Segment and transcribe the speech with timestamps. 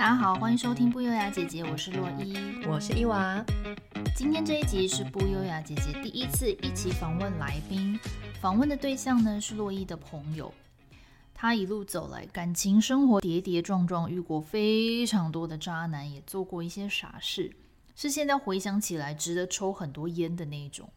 [0.00, 2.34] 大家好，欢迎收听不优雅姐姐，我是洛伊，
[2.66, 3.44] 我是伊娃。
[4.16, 8.00] 今天这一集是不优雅姐姐第一次一起访问来宾，
[8.40, 10.50] 访问的对象呢是洛伊的朋友。
[11.34, 17.52] 他一路走来，感情生活跌跌撞撞，遇过非常多的渣男，也做过一些傻事，
[17.94, 20.88] 是现在回想起来值得抽很多烟的那一种。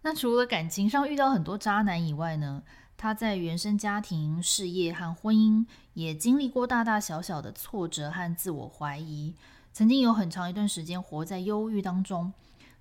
[0.00, 2.62] 那除了感情上遇到很多渣男以外呢，
[3.00, 5.64] 他在原生家庭、事业和婚姻
[5.94, 9.34] 也经历过大大小小的挫折和自我怀疑，
[9.72, 12.30] 曾经有很长一段时间活在忧郁当中。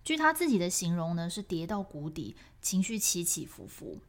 [0.03, 3.99] 据他自己的形容呢，是跌到谷底，情绪起起伏伏。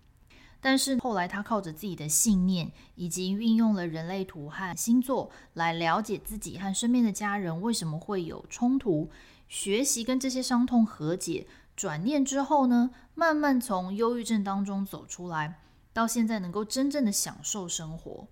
[0.60, 9.08] 但是后来他靠着自己的信念，以及运用了人类图和星座来了解自己和身边的家人为什么会有冲突，
[9.46, 11.46] 学习跟这些伤痛和解。
[11.76, 15.60] 转念之后呢，慢慢从忧郁症当中走出来，
[15.92, 18.28] 到现在能够真正的享受生活。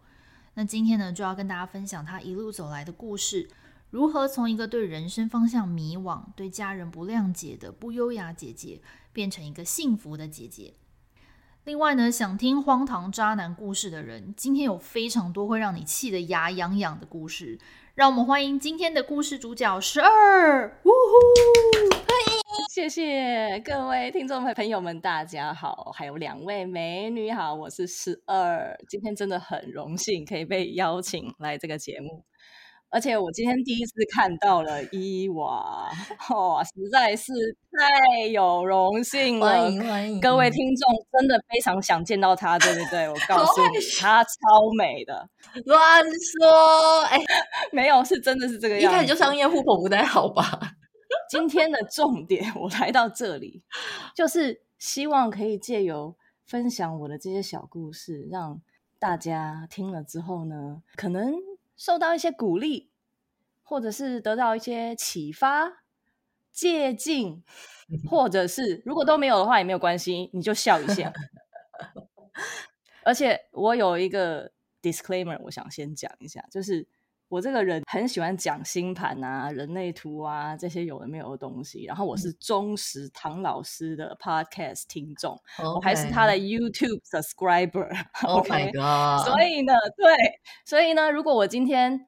[0.55, 3.49] 那今天呢，就要跟大家分享他一路走来的故事，
[3.91, 8.81] 如何从一个对人生方向迷惘、对家人不谅解的不优雅姐姐，
[9.13, 10.75] 变成一个幸福的姐姐。
[11.65, 17.59] 另外呢，想听荒唐渣男故事的人，今天有非常多会让你气得牙痒痒的故事。
[17.99, 21.97] 让我们欢迎今天的故事主角十二，呜呼！
[21.97, 22.41] 欢迎。
[22.71, 32.23] 谢谢各位听众朋友们，大家好，还有两位美女好，我是十二，今天真的很荣幸可以被邀请来这个节目，
[32.91, 35.91] 而且我今天第一次看到了伊娃，
[36.31, 37.33] 哇，实在是
[37.71, 43.07] 太有荣幸了，欢迎欢迎，各位听众真的非常想见到她，对不对？
[43.07, 44.31] 我告诉你，她超
[44.79, 45.29] 美的，
[45.67, 47.19] 乱说，哎，
[47.73, 50.49] 没有，是真的是这个样子，一开始就商业互捧不太好吧？
[51.31, 53.63] 今天的重点，我来到这里，
[54.17, 56.17] 就是希望可以借由
[56.47, 58.63] 分享我的这些小故事，让
[58.99, 61.35] 大家听了之后呢，可能
[61.79, 62.91] 受到一些鼓励，
[63.63, 65.85] 或者是得到一些启发、
[66.53, 67.43] 借鉴，
[68.11, 71.11] 或者是如果都没有的话也没有关系，你就笑一下。
[73.05, 76.87] 而且我有一个 disclaimer，我想先讲一下，就是。
[77.29, 85.75] 我这个人很喜欢讲星盘啊、人类图啊这些有的没有的东西，然后我是忠实唐老师的 podcast 听众，Okay.
[85.75, 87.89] 我还是他的 YouTube subscriber。
[88.23, 89.27] Oh my god！
[89.27, 92.07] 所以呢，对，所以呢，如果我今天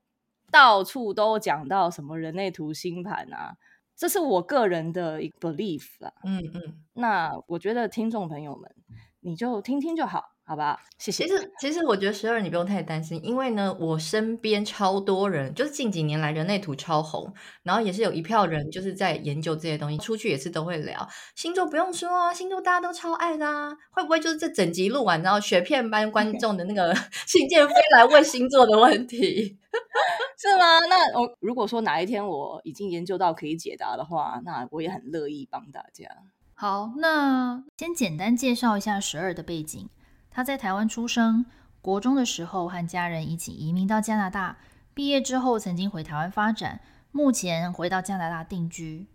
[0.51, 3.57] 到处都讲到什么人类图、星盘啊，
[3.95, 6.13] 这是我个人的一个 belief 啦。
[6.25, 8.75] 嗯嗯，那我觉得听众朋友们，
[9.21, 10.25] 你就听听就好。
[10.51, 11.29] 好吧，谢谢。
[11.29, 26.93] 其实，其实我觉得十二你不用太担心，因为呢，我身边超多人，就是近几年来人类图超红，然后也是有一票人就是在研究这些东西，出去也是都会聊星座，不用说啊，星座大家都超爱的啊，会不会就是这整集录完，然后雪片般观 众的那个
[27.29, 29.57] 信件飞来问星座的问题，
[30.37, 30.81] 是吗？
[30.89, 36.09] 那我如果说哪一天我已经研究到可以解答的话，那我也很乐意帮大家。
[36.55, 39.89] 好，那先简单介绍一下十二的背景。
[40.31, 41.45] 他在台湾出生，
[41.83, 44.59] 国中的时候和家人一起移民到加拿大，
[44.95, 46.81] 毕业之后曾经回台湾发展，
[47.11, 49.07] 目前回到加拿大定居。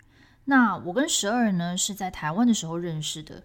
[0.45, 3.43] 那我跟十二呢是在台湾的时候认识的，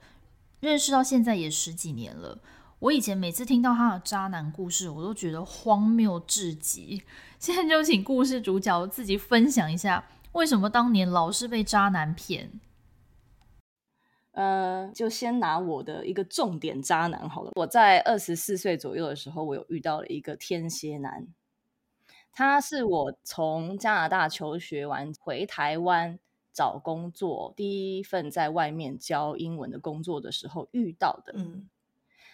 [0.61, 2.39] 认识到现在也十几年了。
[2.81, 7.03] 我以前每次听到他的渣男故事，我都觉得荒谬至极。
[7.39, 12.51] 现在就请故事主角自己分享一下，为什么当年老是被渣男骗。
[14.33, 17.51] 呃，就先拿我的一个重点渣男好了。
[17.57, 21.27] 我在二十四岁左右的时候，我有遇到了一个天蝎男，
[22.33, 26.19] 他是我从加拿大求学完回台湾
[26.53, 31.33] 找工作，第一份在外面教英文的工作的时候遇到的。
[31.37, 31.69] 嗯，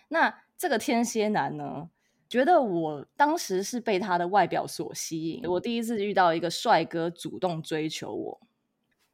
[0.08, 1.88] 那这个天蝎男呢，
[2.28, 8.40] 觉得我当时是被他的外表所吸引，我第一次遇到一个帅哥主动追求我。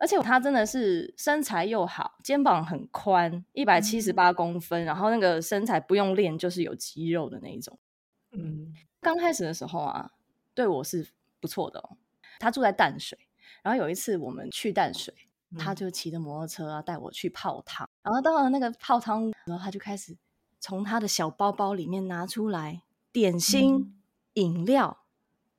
[0.02, 7.78] 而且他真的是身材又好，肩膀很宽，一百七十八公分，嗯，然后那个身材不用练就是有肌肉的那一种。
[8.32, 10.10] 嗯，刚开始的时候啊，
[10.54, 11.06] 对我是
[11.38, 11.96] 不错的哦。
[12.40, 13.16] 他住在淡水，
[13.62, 15.14] 然后有一次我们去淡水，
[15.52, 20.16] 嗯，他就骑着摩托车啊带我去泡汤，然后到了那个泡汤，然后他就开始
[20.58, 22.82] 从他的小包包里面拿出来
[23.12, 23.94] 点心、嗯、
[24.32, 25.01] 饮料。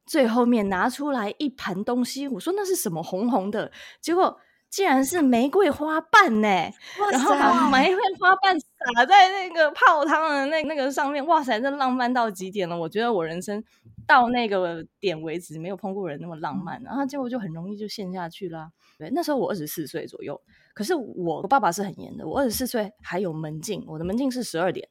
[0.05, 3.71] 最后面拿出来一盘东西，我说那是什么红红的？
[4.01, 4.37] 结果
[4.69, 6.47] 竟然是玫瑰花瓣呢！
[7.11, 12.77] 然后把玫瑰花瓣撒在那个泡汤的那那个上面，哇塞，这浪漫到极点了！
[12.77, 13.63] 我觉得我人生
[14.07, 18.71] 到那个点为止没有碰过人那么浪漫，然后结果就很容易就陷下去啦。
[18.97, 20.41] 对，那时候我二十四岁左右，
[20.73, 24.89] 可是我我爸爸是很严的，我二十四岁还有门禁，我的门禁是十二点。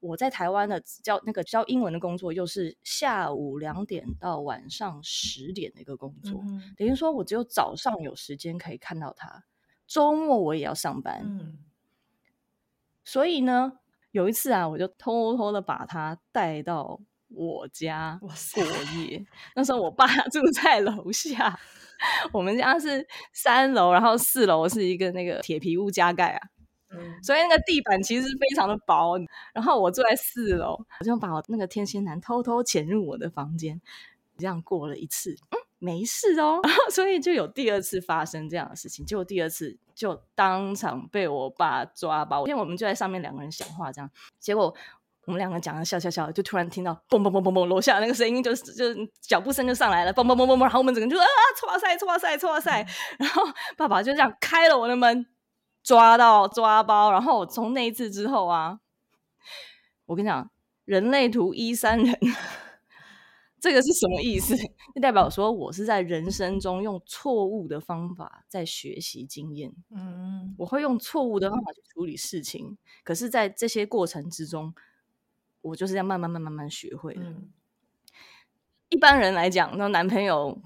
[0.00, 9.44] 我在台湾的教那个教英文的工作，又是下午两点到晚上十点的一个工作，嗯、等于说我只有早上有时间可以看到他，
[9.86, 11.22] 周末我也要上班。
[11.24, 11.58] 嗯、
[13.04, 13.80] 所以呢，
[14.12, 18.64] 有一次啊，我就偷偷的把他带到我家过
[18.96, 19.26] 夜。
[19.56, 21.58] 那时候我爸 住在楼下，
[22.32, 26.48] 我们家是三楼，然后四楼是一个那个铁皮屋加盖啊。
[26.90, 29.18] 嗯，所以那个地板其实非常的薄，
[29.52, 33.80] 然后我坐在四楼，我就把我那个天蝎男偷偷潜入我的房间，
[34.38, 44.74] 这样过了一次，嗯，没事哦，然 后所以就有第二次发生这样的事情，结果第二次就当场被我爸抓包，因为我们就在上面两个人讲话，这样，结果
[45.26, 48.84] 我们两个讲的笑笑笑，就突然听到嘣嘣嘣嘣嘣，楼下那个声音就就
[49.20, 51.26] 脚步声就上来了，嘣嘣嘣嘣嘣，然后我们整个就啊，
[51.60, 52.86] 唰塞唰塞唰塞，
[53.18, 53.42] 然后
[53.76, 55.26] 爸爸就这样开了我的门。
[55.88, 58.78] 抓到抓包，然后从那一次之后啊，
[60.04, 60.50] 我跟你讲，
[60.84, 62.14] 人类图一三人，
[63.58, 64.54] 这个是什么意思？
[64.94, 69.72] 就代表说我是在人生中用错误的方法在学习经验。
[69.88, 74.74] 嗯，我会用错误的方法去处理事情，可是，在这些过程之中，
[75.62, 77.22] 我就是这样慢慢慢慢慢学会的。
[77.22, 77.48] 嗯，
[78.90, 80.60] 一般人来讲，那男朋友。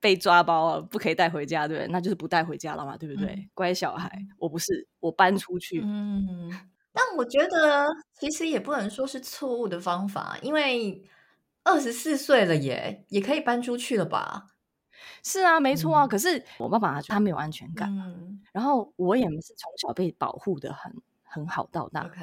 [0.00, 3.32] 被抓包了，不可以带回家，对，那就是不带回家了嘛，对不对？
[3.32, 5.80] 嗯、乖小孩，我不是，我搬出去。
[5.84, 6.50] 嗯，
[6.92, 7.86] 但我觉得
[8.18, 11.02] 其实也不能说是错误的方法，因为
[11.64, 14.46] 二十四岁了也也可以搬出去了吧？
[15.24, 16.06] 是啊，没错啊。
[16.06, 20.92] 嗯、可是我爸爸他没有安全感，嗯、然后我也是从小被保护的很
[21.24, 22.02] 很好到大。
[22.06, 22.20] OK。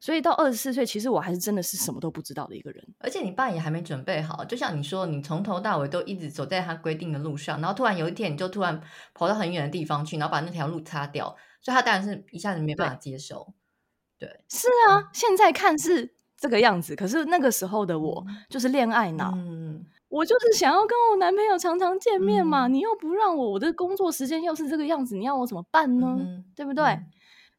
[0.00, 2.84] 所以到二十四岁，其实我还是真的是什么都不知道的一个人。
[2.98, 8.80] 而且你爸也还没准备好，就像你说，你从头到尾都一直走在他规定的路上，然后突然有一天你就突然
[9.12, 13.52] 跑到很远的地方去，然后把那条路擦掉，所以他当然是一下子没办法接受。
[14.18, 26.16] 对，对是啊，嗯、现在看是这个样子，可是那个时候的我就是恋爱脑，嗯、我就是想要跟我男朋友常常见面嘛，嗯、你又不让我，我的工作时间又是这个样子，你要我怎么办呢？
[26.20, 26.84] 嗯、对不对？
[26.84, 27.06] 嗯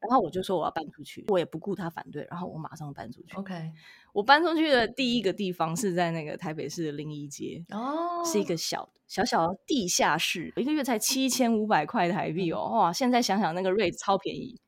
[0.00, 3.36] 然后我就说我要搬出去，我也不顾他反对，然后我马上搬出去。
[3.36, 3.72] OK，
[4.12, 8.26] 我搬出去的第一个地方是在那个台北市的临沂街，哦，oh.
[8.26, 12.92] 是一个小小小的地下室，一个月才七千五百块台币哦，哇！
[12.92, 14.58] 现在想想那个 rate 超便宜。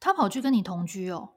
[0.00, 1.34] 他跑去跟你同居哦，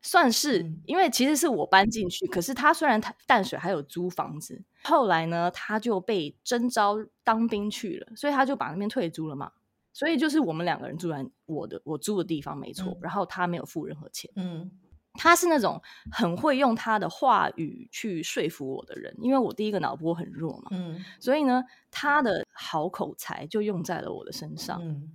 [0.00, 9.50] 算是，嗯、因为其实是我搬进去，可是他虽然他淡水还有租房子，后来呢他就被征召当兵去了，所以他就把那边退租了嘛。
[9.92, 14.30] 所以就是我们两个人住在我的我租的地方没错，嗯、然后他没有付任何钱。
[14.36, 14.70] 嗯，
[15.14, 15.80] 他是那种
[16.10, 20.68] 很会用他的话语去说服我的人，因为我第一个脑波很弱嘛。
[20.70, 24.80] 嗯，所以呢，他的好口才就用在了我的身上。
[24.82, 25.12] 嗯，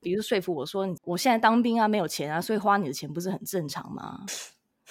[0.00, 4.24] 比如说服我说，我现在当兵啊，没有钱啊，所以花你的钱不是很正常吗？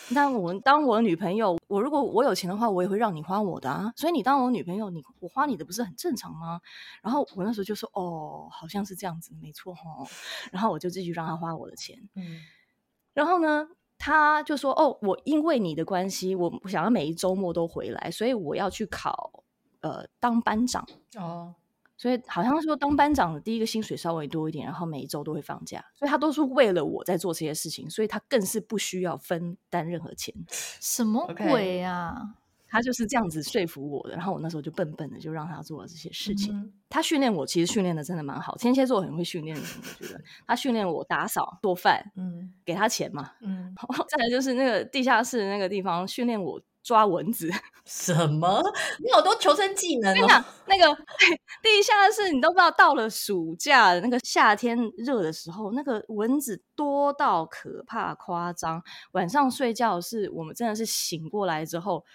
[0.09, 3.91] 那我当我女朋友，我如果我有钱的话，我也会让你花我的啊。
[3.95, 6.61] 所以你当我女朋友，你我花你的不是很正常吗？
[7.01, 9.81] 然后我那时候就说，哦，好像是这样子，没错哈。
[10.51, 12.09] 然后我就继续让他花我的钱。
[12.15, 12.41] 嗯。
[13.13, 13.67] 然后呢，
[13.97, 19.43] 他就说，哦，我因为你的关系，我想要每一周末都回来，所以我要去考
[19.81, 20.87] 呃当班长。
[21.17, 21.55] 哦。
[21.97, 30.33] 所以好像说当班长的第一个薪水稍微多一点，然后每一周都会放假，所以他都是为了我在做这些事情，所以他更是不需要分担任何钱。
[30.49, 32.39] 什么鬼啊？Okay.
[32.67, 36.53] 他就是这样子说服我的，然后我那时候就笨笨的就让他做了这些事情。
[36.53, 38.57] 嗯、他训练我，其实训练的真的蛮好。
[38.57, 43.73] 天蝎座很会训练人，我觉得他训练我打扫、做饭，嗯，给他钱嘛，嗯。
[44.09, 46.59] 再来就是那个地下室那个地方训练我。
[46.85, 47.49] 抓蚊子？
[47.83, 48.61] 什么？
[48.99, 50.45] 你好多求生技能哦！
[50.67, 50.95] 那个
[51.61, 58.83] 地下室，你都不知道，到了暑假那个夏天热的时候，那个蚊子多到可怕夸张。
[59.11, 62.05] 晚上睡觉是我们真的是醒过来之后，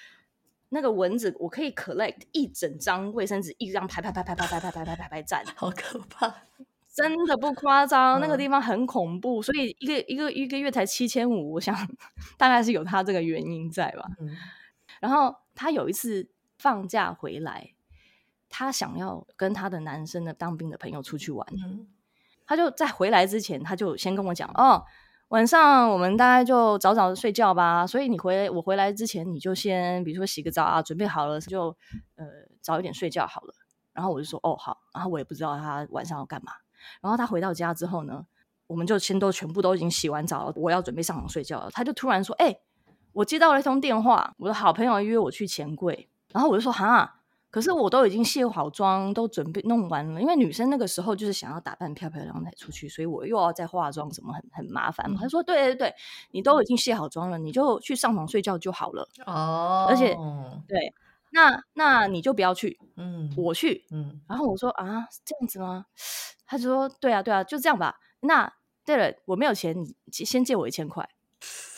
[0.71, 6.33] 那个蚊子我可以 collect 一整张卫生纸，一张排排排排排排排排排排排站， 好可怕！
[6.93, 9.41] 真的不夸张，那个地方很恐怖。
[9.41, 11.73] 所以一个一个一个月才七千五，我想
[12.37, 14.03] 大概是有它这个原因在吧。
[14.21, 14.29] 嗯
[15.01, 17.75] 然后他有一次放假回来，
[18.49, 21.47] 他想要跟他的男生的当兵的朋友出去玩。
[21.53, 21.89] 嗯、
[22.47, 24.85] 他就在回来之前，他就先跟我讲：“哦，
[25.29, 27.87] 晚上我们大概就早早的睡觉吧。
[27.87, 31.75] 所以你回我回来之前，你就先比如说洗个澡啊，准备好了就
[32.17, 32.27] 呃
[32.61, 33.55] 早一点睡觉好了。”
[33.95, 36.53] 然后我就说：“哦，好。”然后我也不知道他晚上要干嘛。
[37.01, 38.27] 然后他回到家之后呢，
[38.67, 41.71] 我们就先都全部都已经洗完澡了，我要准备上床睡觉了。
[41.71, 42.61] 他就突然说：“哎、欸。”
[43.13, 50.21] 我接到了一通电话，我的好朋友约我去钱柜，然后我就说哈，可是我都已经卸好妆，都准备弄完了。
[50.21, 55.19] 因为女生那个时候就是想要打扮漂漂亮亮才出去，所以我又要再化妆，什么很很麻烦嘛。
[55.21, 55.95] 他说：“对对对，
[56.31, 60.17] 你都已经卸好妆了，你就去上床睡觉就好了。”哦，而且
[60.69, 60.95] 对，
[61.33, 64.21] 那那你就不要去，嗯，我去，嗯。
[64.29, 65.87] 然后我说：“啊，这样子吗？”
[66.47, 68.53] 他就说：“对啊，对啊，就这样吧。”那
[68.85, 71.09] 对了，我没有钱，你先借我一千块。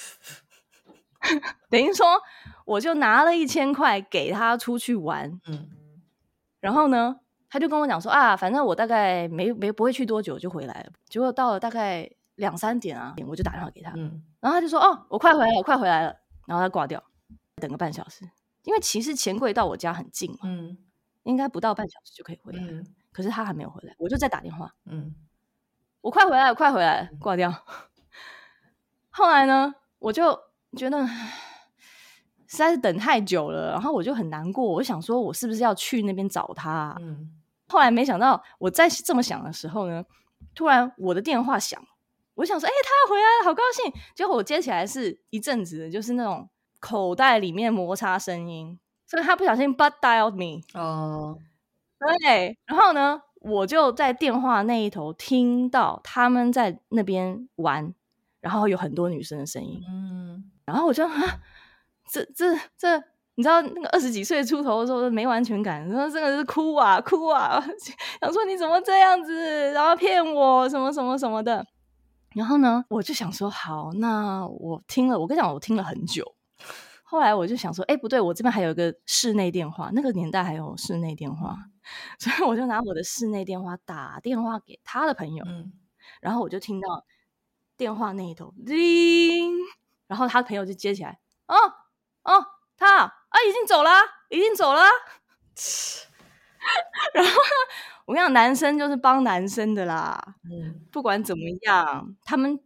[1.70, 2.20] 等于说，
[2.64, 5.68] 我就拿了一千块给他出去玩，嗯，
[6.60, 10.92] 然后呢，他就跟我讲说啊，反正我大概没没不会去多久就回来了。
[11.08, 17.02] 结果到了大概两三点啊，我就打电话给他，嗯，然后他就说哦，我快回来了，我快回来了，然后他挂掉，
[17.56, 18.28] 等个半小时，
[18.64, 20.76] 因为其实钱柜到我家很近嘛，嗯，
[21.22, 25.14] 应该不到半小时就可以回来，嗯，可是他还没有回来，我就再打电话，嗯，
[26.00, 27.52] 我快回来了，快回来了，挂掉。
[29.10, 30.51] 后来呢，我就。
[30.76, 31.06] 觉得
[32.46, 34.64] 实在是等太久了，然后我就很难过。
[34.64, 36.96] 我想说，我是不是要去那边找他啊？
[37.00, 37.30] 嗯。
[37.68, 40.04] 后来没想到，我在这么想的时候呢，
[40.54, 41.82] 突然我的电话响，
[42.34, 43.90] 我想说，哎，他要回来了，好高兴。
[44.14, 46.46] 结果我接起来是一阵子，就是那种
[46.80, 50.60] 口袋里面摩擦声音，所以他不小心 butt dialed me。
[50.78, 51.38] 哦。
[52.20, 52.58] 对。
[52.66, 57.94] 然后呢，我就在电话那一头听到他们在那边玩，
[58.40, 59.82] 然后有很多女生的声音。
[59.88, 60.21] 嗯。
[60.72, 61.12] 然后我就啊，
[62.10, 62.96] 这这这，
[63.34, 67.62] 你知道那个二十几岁出头的时候没完全感，然后真的是哭啊哭啊，
[68.20, 71.64] 想说你怎么这样子，然后骗我什么什么什么的。
[72.34, 76.34] 然后呢，我就想说好，那我听了，我跟你讲，我听了很久。
[77.04, 81.54] 后来我就想说，哎，不对，我这边还有一个室内电话，那个年代还有室内电话，
[82.18, 85.74] 所以我就拿我的室内电话打电话给他的朋友，嗯，
[86.22, 87.04] 然后我就听到
[87.76, 89.52] 电话那一头叮。
[90.12, 91.56] 然后他朋友就接起来，哦
[92.24, 93.14] 哦，他啊
[93.48, 93.90] 已经走了，
[94.28, 94.82] 已经走了。
[97.14, 97.30] 然后，
[98.04, 100.22] 我跟你讲，男生就是帮男生的啦。
[100.44, 102.60] 嗯，不管怎么样，他们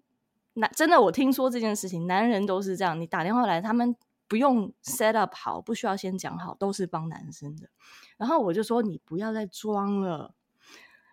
[0.55, 3.01] 男真的，我听说这件事情，男人都是这样。
[3.01, 3.95] 你打电话来，他们
[4.27, 7.69] 不用 set up 好，不需要先讲好，都是帮男生的。
[8.17, 10.35] 然后我就说，你不要再装了。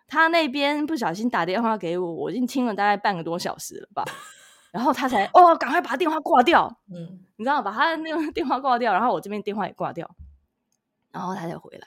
[0.08, 4.02] 他那边不小心打电话给我，我已经听了大概半个多小时了吧。
[4.74, 6.80] 然后他才哦，赶快把电话挂掉。
[6.92, 10.16] 嗯，你知道，把他的那个 电话挂掉，然后我这边电话也挂掉，
[11.12, 11.86] 然后他才回来。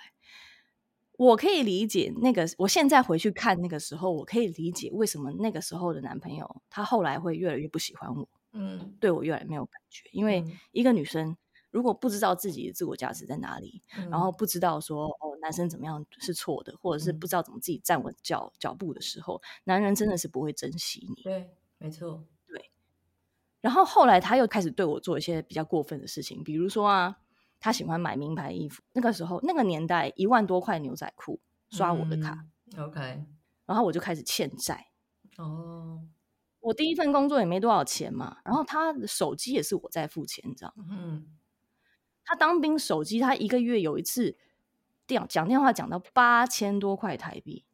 [1.18, 8.30] 我可以理解那个，我现在回去看那个时候，我可以理解为什么那个时候的男朋友他后来会越来越不喜欢我。
[8.54, 11.36] 嗯，对我越来越没有感觉，因为一个女生
[11.72, 21.24] 如果不知道自己的自我价值在哪里，嗯、然后不知道说哦男生怎么样是错的，或者是不知道怎么自己站稳脚脚步的时候，男人真的是不会珍惜你。
[21.24, 22.24] 对，没错。
[23.68, 27.18] 然后后来他又开始对我做一些比较过分的事情，比如说啊，
[27.60, 28.82] 他喜欢买名牌衣服。
[28.94, 32.46] 那个时候那个年代，一万多块牛仔裤刷我的卡，
[32.78, 33.26] 嗯，OK，
[33.66, 34.88] 然后我就开始欠债。
[35.38, 36.02] 哦，
[36.62, 40.86] 我第一份工作也没多少钱嘛，然后他的手机也是我在付钱，你知道吗？
[40.90, 41.28] 嗯，
[42.24, 44.38] 他当兵手机，他一个月有一次
[45.06, 47.66] 电讲电话讲到八千多块台币。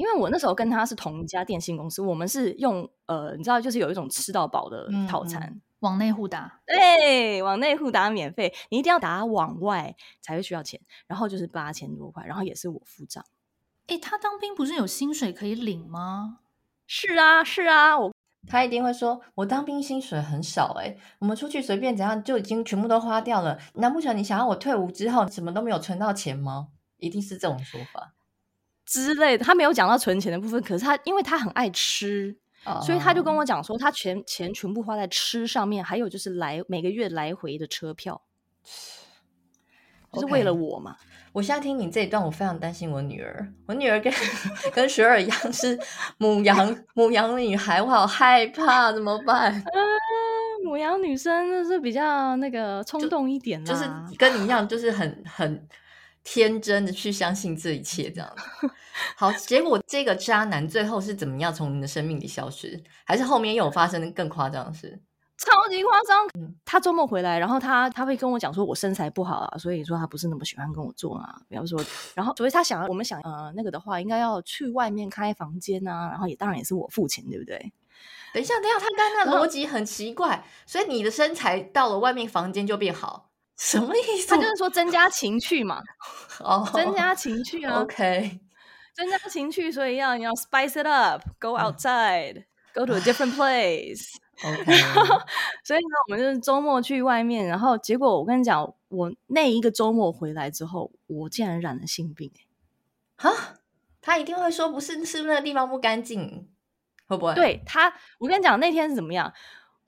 [0.00, 13.22] 因为我那时候跟他是同一家电信公司，我们是用呃，你知道，就是有一种吃到饱的套餐，嗯、网内互打，对，往内互打免费，你一定要打往外才会需要钱，然后就是八千多块，然后也是我付账。
[13.88, 16.38] 哎，他当兵不是有薪水可以领吗？
[16.86, 18.10] 是啊，是啊，我
[18.48, 26.68] 他一定会说，我当兵薪水很少，哎，我们出去随便怎样就已经全部都花掉了，难不成你想要我退伍之后什么都没有存到钱吗？
[26.96, 28.14] 一定是这种说法。
[28.90, 32.82] 之类的，他没有讲到存钱的部分，可是他因为他很爱吃，oh.
[32.82, 38.20] 所以他就跟我讲说，他全钱全部花在吃上面，还有就是来每个月来回的车票.
[40.12, 40.96] 就是为了我嘛。
[41.30, 44.12] 我现在听你这一段，我非常担心我女儿，我女儿跟
[44.74, 45.78] 跟雪儿一样是
[46.18, 49.52] 母羊母羊女孩，我好害怕，怎么办？
[49.52, 49.78] 啊，
[50.66, 53.84] 牡羊女生就是比较那个冲动一点就是
[54.18, 55.68] 跟你一样，就是很很。
[56.32, 58.36] 天真的去相信这一切，这样
[59.16, 59.32] 好。
[59.32, 62.80] 结果这个渣男最后是怎么样从你的生命里消失？
[63.04, 65.02] 还是后面又有发生更夸张的事？
[65.38, 66.26] 超级夸张！
[66.38, 71.40] 嗯，他周末回来，然后他他会跟我讲说，我身材不好啊，所以说他不是那么喜欢跟我做啊。
[71.48, 71.84] 比方说，
[72.14, 77.72] 然后所以他想要我们想呃那个的话，应该要去外面开房间啊，然后也当然也是我付钱，对不对？
[78.32, 83.29] 等一下，等一下，他刚刚那逻辑很奇怪，所以你的身材到了外面房间就变好。
[83.62, 84.28] 什么意思？
[84.28, 85.82] 他就是说增加情趣嘛，
[86.40, 88.40] 哦，增加情趣啊，OK，
[88.94, 94.64] 增加情趣，所以要你要 spice it up，go outside，go to a different place，OK，
[95.62, 103.58] 所以呢，我们就是周末去外面，然后结果我跟你讲，我那一个周末回来之后，我竟然染了性病、欸，哈，
[104.00, 106.48] 他一定会说不是，是不是那个地方不干净？
[107.06, 107.34] 会不会？
[107.34, 109.30] 对他，我跟你讲那天是怎么样？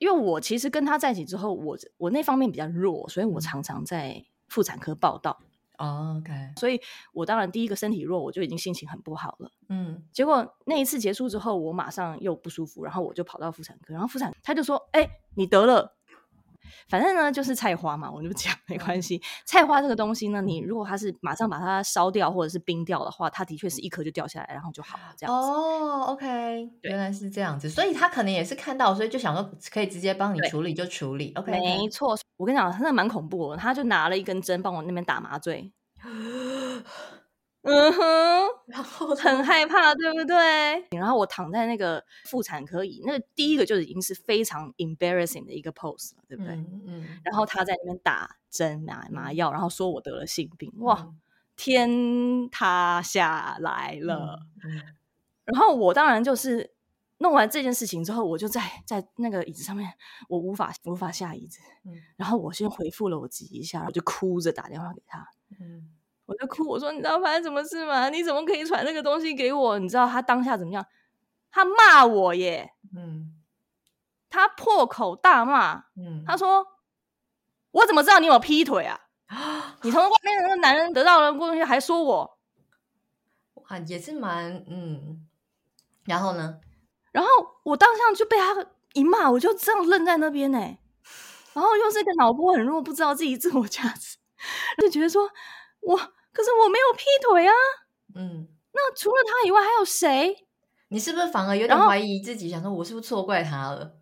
[0.03, 5.39] 因为我其实跟他在一起之后，我我那方面比较弱，所以我常常在妇产科报到。
[5.79, 6.81] 哦，OK，所以
[7.13, 9.53] 我当然第一个身体弱，我就已经心情很不好了。
[9.69, 15.97] 嗯，结果那一次结束之后，我马上又不舒服，然后我就跑到妇产科，然后妇产他就说：“哎，你得了。”
[16.89, 19.21] 反正呢，就是菜花嘛，我就讲没关系。
[19.47, 25.49] 菜花这个东西呢，你如果它是马上把它烧掉或者是冰掉的话，它的确是一颗就掉下来，然后就好了这样子。
[25.49, 31.33] 哦，OK，原来是这样子，所以他可能也是看到，所以就想说可以直接帮你处理就处理。
[31.37, 32.17] OK，没错。
[32.37, 35.73] 我跟你讲，真的蛮恐怖的，他就拿了一根针帮我那边打麻醉。
[37.65, 40.85] 嗯哼，然后很害怕，对不对？
[40.91, 46.55] 然后我躺在那个妇产科椅，那个第一个就已经是非常 embarrassing 的一个 pose 了，对不对？
[46.55, 51.09] 嗯，嗯，然后他在那边打针拿麻药，然后说我得了性病，哇，
[51.55, 54.41] 天塌下来了。
[54.65, 54.83] 嗯嗯，
[55.45, 56.75] 然后我当然就是
[57.19, 59.89] 弄完这件事情之后，我就在在那个椅子上面，
[60.29, 61.61] 我无法无法下椅子。
[61.85, 65.25] 嗯，然后我先回复了我自己一下，我就哭着打电话给他。
[65.61, 65.93] 嗯。
[66.33, 68.09] 我在哭，我说你知道发生什么事吗？
[68.09, 69.79] 你怎么可以传那个东西给我？
[69.79, 70.85] 你知道他当下怎么样？
[71.51, 73.35] 他骂我耶，嗯，
[74.31, 76.67] 他破口大骂，嗯，他说
[77.73, 78.99] 我怎么知道你有劈腿啊？
[79.83, 82.39] 你从外面那个男人得到了东西，还说我，
[83.55, 85.27] 哇，也是蛮嗯，
[86.07, 86.59] 然后呢？
[87.11, 87.29] 然后
[87.65, 90.59] 我当下就被他一骂，我就这样愣在那边呢，
[91.53, 94.17] 然后又是一个脑波很弱，不知道自己自我价值，
[94.81, 95.31] 就觉得说。
[95.85, 95.99] 我
[96.33, 97.53] 可是我没有劈腿啊，
[98.15, 100.47] 嗯，那除了他以外还有谁？
[100.89, 103.99] 你是不是反而有点怀疑自己，想说我是不是错怪他了？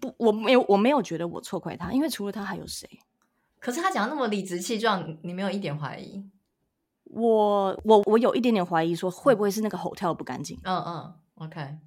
[0.00, 2.88] 不，我没有，我没有觉得我错怪他，因为除了他还有谁？
[3.60, 6.24] 可是他讲的那么理直气壮，你没有一点怀疑？
[7.04, 10.58] 我我我有一点点怀疑，说会不会是那个 hotel 不干净？
[10.64, 11.78] 嗯嗯，OK，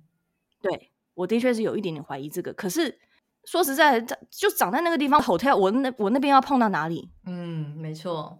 [0.61, 2.53] 对，我的确是有一点点怀疑这个。
[2.53, 2.97] 可是
[3.43, 7.09] 说实在的，就长在那个地方 hotel，我那我那边要碰到哪里？
[7.25, 8.39] 嗯，没错。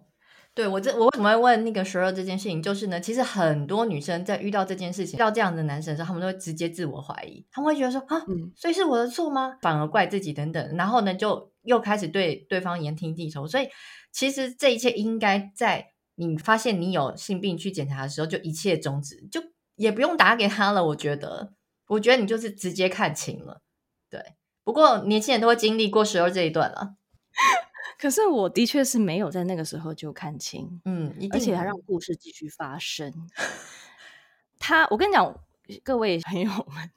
[0.58, 2.60] 对，我这我为什么会问那个十二这件事情？
[2.60, 9.56] 就是呢，其实很多女生在遇到这件事情、遇到这样的男生的时候，他们都会直接自我怀疑，他们会觉得说啊，嗯，所以是我的错吗？
[9.62, 13.46] 反而怪自己等等，然后呢，就又开始对对方言听计从。
[13.46, 13.68] 所以
[14.10, 19.40] 其实这一切应该在你发现你有性病去检查的时候，就一切终止，就
[19.76, 20.84] 也不用打给他了。
[20.86, 21.52] 我觉得，
[21.86, 23.60] 我觉得你就是直接看清了。
[24.10, 24.20] 对，
[24.64, 26.96] 不过年轻人都会经历过十二这一段了。
[27.98, 33.12] 可是我的确是没有在那个时候就看清，嗯，而且还让故事继续发生。
[34.56, 35.40] 他，我跟你讲，
[35.82, 36.90] 各位朋友们，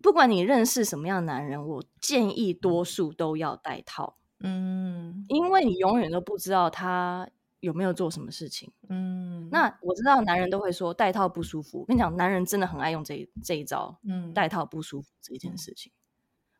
[0.00, 9.48] 不管你认识什么样的男人，我建议多数都要戴套，嗯，因为你永远都不知道他有没有做什么事情，嗯。
[9.50, 15.90] 那我知道男人都会说戴套不舒服，我跟你讲，男人真的很爱用这这一招，嗯，戴套不舒服这一件事情，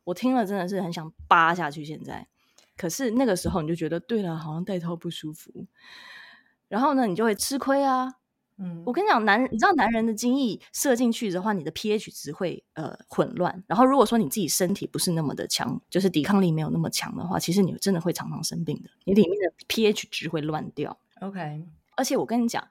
[0.03, 1.85] 我听了真的是很想扒下去。
[1.85, 2.27] 现在。
[2.81, 5.67] 可是那个时候你就觉得对了，好像戴套不舒服，
[6.67, 8.15] 然后呢，你就会吃亏啊。
[8.57, 13.63] 嗯，我跟你讲，男人，你知道男人的精液射进去的话，你的 pH 值会呃混乱。
[13.67, 18.89] 然后如果说你自己身体不是那么的强，就是抵抗力没有那么强的话，其实你真的会常常生病的。
[19.05, 20.99] 你里面的 pH 值会乱掉。
[21.21, 21.67] OK，
[21.99, 22.67] 而且我跟你讲，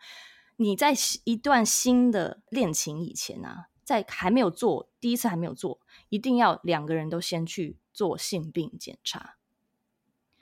[0.57, 0.91] 你在
[1.23, 9.35] 一段新的恋情以前啊，在还没有做第一次还没有做，一定要两个人都先去做性病检查。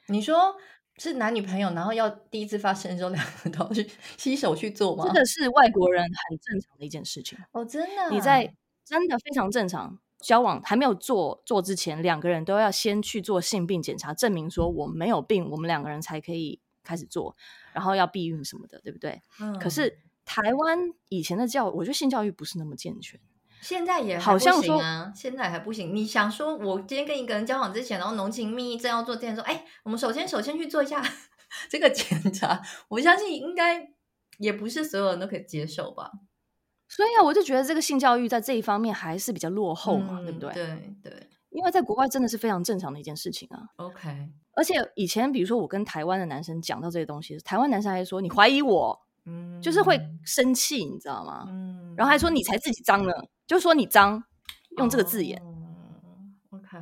[0.08, 0.56] 你说
[0.98, 5.06] 是男女朋友，然后要第一次发生的时候，两个都要去洗手去做吗？
[5.08, 8.10] 这个是外国人很正常的一件事情哦，真的。
[8.10, 17.36] 你在真的非常正常，交往还没有做做之前，两个人都要先去做性病检查，证明说我没有病，我们两个人才可以开始做，
[17.74, 19.22] 然后要避孕什么的，对不对？
[19.40, 19.60] 嗯。
[19.60, 23.20] 可是台湾以前的教，我觉得性教育不是那么健全。
[23.62, 25.96] 现在也好像说啊，现在还不行。
[25.96, 31.04] 你想说，我今天跟一个人交往之前，然后浓情蜜意正要做这件事，哎，我们首先首先去做一下
[31.70, 32.62] 这个检查。
[32.90, 33.90] 我相信应该
[34.38, 36.12] 也不是所有人都可以接受吧。
[36.88, 40.54] 所以啊，我就觉得这个性教育在这一方面还是比较落后嘛，嗯、对不对？
[40.54, 43.68] 对对，因为在国外真的是非常正常的一件事情啊。
[43.76, 51.46] OK，而且以前比如说我跟台湾的男生讲到这些东西，台湾男生还说你怀疑我，嗯，就是会生气，你知道吗？
[51.50, 53.12] 嗯，然后还说你才自己脏呢。
[53.48, 54.26] 就说你脏，
[54.78, 55.42] 用这个字眼。
[55.42, 56.78] Oh, OK，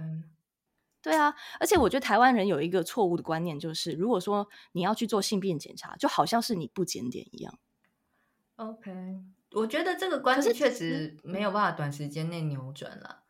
[1.01, 7.59] 对啊，而且我觉得台湾人有一个错误的观念，就是如果说你要去做性病检查，就好像是你不检点一样。
[8.55, 8.91] OK，
[9.51, 13.23] 我觉得这个观念确实没有办法短时间内扭转了。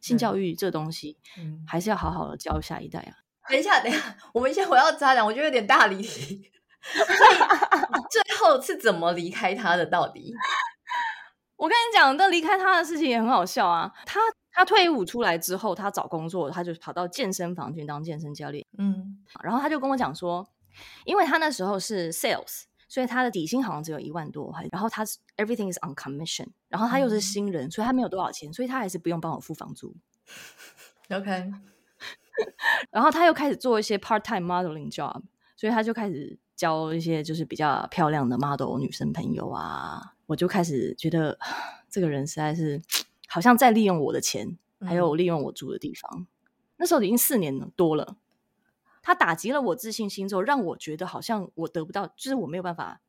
[0.00, 3.12] 性教育这东西，嗯，还是要好好的教下一代啊。
[3.48, 6.50] 等一下，等一下，我们先回到渣男，我觉得有点大离题。
[6.86, 7.38] 所以
[8.10, 9.84] 最后是怎么离开他的？
[9.84, 10.32] 到底？
[11.56, 13.92] 我跟你讲，那离开他的事情也很好笑啊。
[14.04, 14.20] 他
[14.52, 18.64] 他退伍出来之后，他找工作，他就跑到健身房去当健身教练。
[18.78, 20.46] 嗯，然后他就跟我讲说，
[21.04, 25.04] 因为他那时候是 sales，所以他的底薪好像只有一万多，然后他
[25.36, 29.94] everything is on commission，然后他又是新人，嗯、所以他没有多少钱，所以他还是不用帮我付房租。
[31.10, 31.52] OK，
[32.90, 35.22] 然后他又开始做一些 part time modeling job，
[35.56, 40.14] 所以他就开始交一些就是比较漂亮的 model 女生朋友啊。
[40.26, 41.38] 我就开始觉得
[41.88, 42.82] 这个人实在是
[43.28, 46.10] 好像在利用我的钱，还有利用我住的地方。
[46.18, 46.26] 嗯、
[46.78, 48.16] 那时候已经四年多了，
[49.02, 53.00] 他打击了我自信心之后，让我觉得好像我得不到，就是我没有办法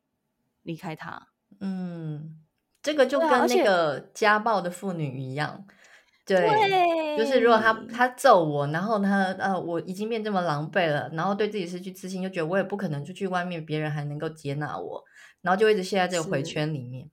[0.62, 1.26] 离开他。
[1.58, 2.38] 嗯，
[2.80, 5.64] 这个就跟那个家暴的妇女一样，
[6.24, 6.68] 对，对
[7.18, 15.04] 就是如果他他揍我，然后他呃我已经变这么狼狈了，然后对自己失去自信，就觉得我也不可能出去外面，别人还能够接纳我。
[15.40, 17.08] 然后就一直陷在这个回圈里面。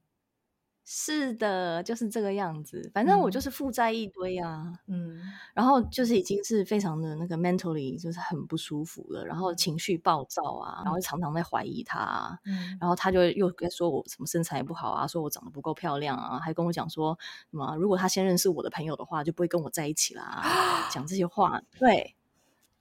[0.87, 2.91] 是的，就是这个样子。
[2.93, 5.19] 反正我就是负债一堆啊，嗯，
[5.55, 17.17] 然后就是已经是非常的那个 mentally 就是很不舒服了，然后情绪暴躁啊，然后常常在怀疑他，嗯，然后他就又在说我什么身材不好啊，说我长得不够漂亮啊，还跟我讲说
[17.49, 22.15] 什么如果他先认识我的朋友的话，就不会跟我在一起啦，讲这些话， 对，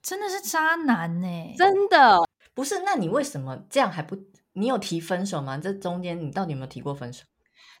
[0.03, 2.83] 真的是渣男呢、欸，真的不是？
[2.85, 4.15] 那你为什么这样还不？
[4.53, 5.57] 你有提分手吗？
[5.57, 7.25] 这中间你到底有没有提过分手？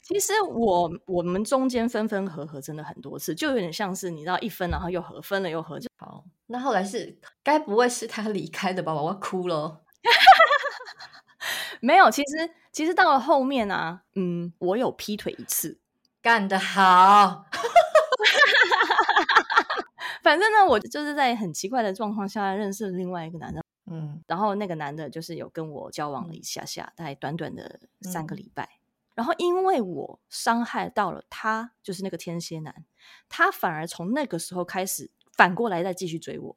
[0.07, 6.23] 其实我我们中间分分合合真的很多次，就有点像是你知道一分然后又合，分了又合，就好。
[6.45, 8.93] 那后来是该不会是他离开的吧？
[8.93, 9.81] 我要哭了。
[11.81, 15.79] 没有，其实其实到了后面啊，嗯，我有劈腿一次，
[16.21, 17.47] 干得好。
[20.21, 23.63] 反正呢，我就是在很奇怪的状况下认识了另外一个男的。
[23.89, 28.63] 嗯，然后那个男的就是有跟我交往了一下下，大概短短的三个礼拜。
[28.63, 28.84] 嗯、
[29.15, 32.85] 然后因为我伤害到了他，就是那个天蝎男，
[33.27, 36.55] 他反而从那个时候开始反过来再继续追我。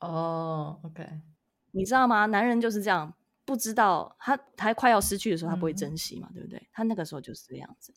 [0.00, 1.08] 哦，OK，
[1.70, 2.26] 你知道吗？
[2.26, 3.14] 男人就是这样，
[3.46, 6.68] 不知道他他快要失去的时候，他不会珍惜嘛，嗯、对不对？
[6.72, 7.94] 他那个时候就是这样子。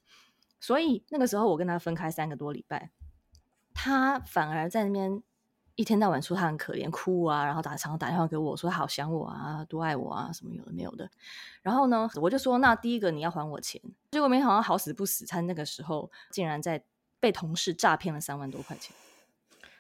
[0.60, 2.92] 所以那个时候我跟他分开三个多礼拜，
[3.74, 5.22] 他反而在那边。
[5.78, 11.08] 一天到晚说他很可怜，哭啊，然后打常常打电话给我说好想我啊，多爱我啊，什么有的没有的。
[11.62, 13.80] 然后呢，我就说那第一个你要还我钱。
[14.10, 16.84] 结果没想到好死不死，他那个时候竟然在
[17.20, 18.96] 被同事诈骗了三万多块钱，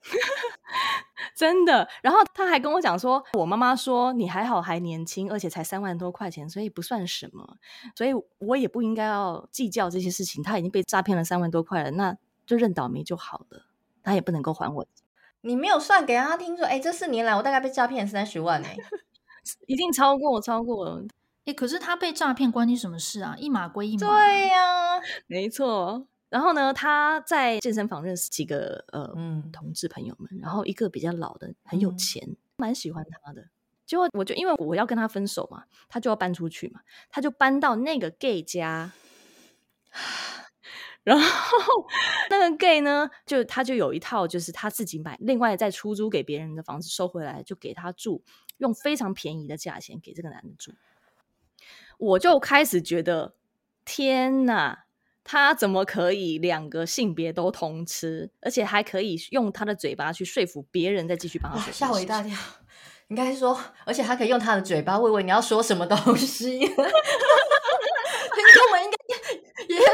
[1.35, 1.89] 真的。
[2.03, 7.57] 然后他还跟我讲说，我妈妈说你还好还年轻，而且才三万多块钱，所以不算什么，
[7.95, 10.43] 所以我也不应该要计较这些事情。
[10.43, 13.65] 他已经被诈骗了三万多块了，那就认倒霉就好了，
[14.03, 14.85] 他也不能够还我。
[15.41, 18.75] 你没有算给他听说，哎，这四年来我大概被诈骗三十万哎，
[19.67, 21.03] 一定超过，超过了。
[21.45, 23.35] 哎，可是他被诈骗关你什么事啊？
[23.37, 24.07] 一码归一码。
[24.07, 26.05] 对呀、 啊，没错。
[26.29, 33.45] 然后呢，他在健身房认识几个呃嗯同志朋友们，然后一个比较老的很有钱，嗯、蛮喜欢他的。
[33.85, 38.91] 结果我就因为我要跟他分手嘛，他就要搬出去嘛，他就搬到那个 gay 家。
[41.07, 41.57] 然后
[42.29, 48.21] 那个 gay 呢，就他就有一套，就是他自己买，另外再出租给别人的房子收回来，就给他住，
[48.57, 50.73] 用非常便宜的价钱给这个男的住。
[51.97, 53.35] 我就开始觉得，
[53.85, 54.83] 天哪，
[55.23, 61.71] 他怎么可以两个性别都通吃，而且还可以用他的嘴巴去说服别人再继续帮他？
[61.71, 62.37] 吓我一大跳！
[63.07, 66.59] 应该说，而且他可以用他的嘴巴，问问你要说什么东西。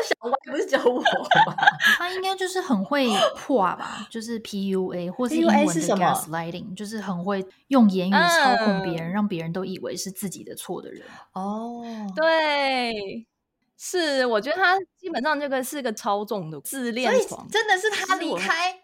[0.04, 1.02] 小歪，不是只有我
[1.46, 1.56] 吧？
[1.98, 11.02] 他应该就是很会破吧，就是 PUA 或是英文的 gaslighting，就是很会用言语操控别人，嗯、让别人都以为是自己的错的人。
[11.34, 11.84] 哦，
[12.16, 13.26] 对，
[13.78, 18.82] 是，我觉得他基本上这个是个操纵的自恋狂，真的是他离开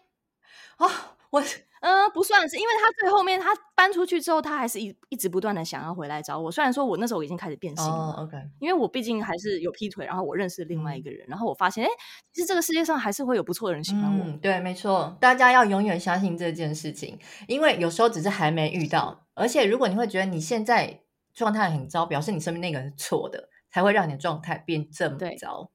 [0.78, 0.90] 哦，
[1.30, 1.42] 我。
[1.80, 6.50] 嗯、呃，不算是，因为他最后面他搬出去之后，他还是一一直不断的想要回来找我。
[6.50, 11.90] 虽然说我那时候已经开始变心了、oh,，OK，因为我毕竟还是有劈腿，然后我认识另外一个人，嗯、然后我发现，哎，
[12.32, 14.24] 其实这个世界上还是会有不错的人喜欢我。
[14.26, 21.00] 嗯、对，没错，大家要永远相信这件事情，因为有时候只是还没遇到，而且如果你会觉得你现在
[21.32, 25.70] 状态很糟，表示你身边那个人是错的，才会让你的状态变这么糟。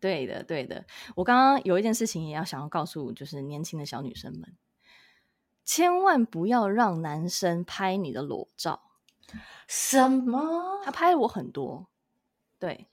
[0.00, 0.84] 对的，对的。
[1.16, 4.54] 我刚刚有一件事情也要想要告诉，就是年轻的小女生们。
[5.68, 8.80] 千万不要让男生拍你的裸照。
[9.66, 10.80] 什么？
[10.82, 11.88] 他拍了我很多。
[12.58, 12.88] 对，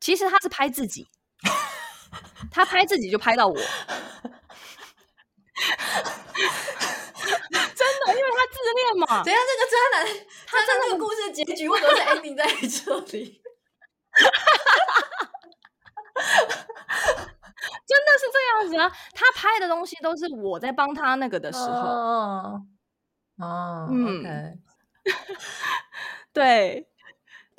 [0.00, 1.06] 其实他是拍自己，
[2.50, 3.54] 他拍自己就拍到我。
[3.60, 3.66] 真
[8.06, 9.22] 的，因为他自恋嘛。
[9.22, 10.06] 等下这个渣男，
[10.46, 13.42] 他在那个故事结局，为什么是 ending 在这里？
[17.86, 18.88] 真的是这样子啊！
[19.12, 21.66] 他拍的东西都是我在帮他那个的时候。
[21.66, 22.66] 哦，
[23.38, 24.58] 哦，嗯，okay.
[26.32, 26.88] 对。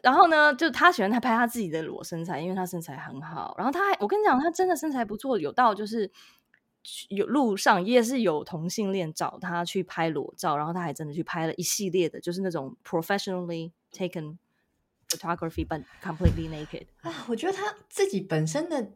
[0.04, 3.56] 然后呢，就他喜欢他拍他自己的裸身材，因为他身材很好。
[3.58, 6.12] 然后他还，我跟你讲，他真的身材不错，有到就是
[7.10, 14.38] 有路上也是有同性恋找他去拍裸照，然后他还真的去拍了一系列的，就是那种 professionally taken
[15.10, 16.86] photography，but completely naked。
[17.02, 18.92] 啊，我觉得他自己本身的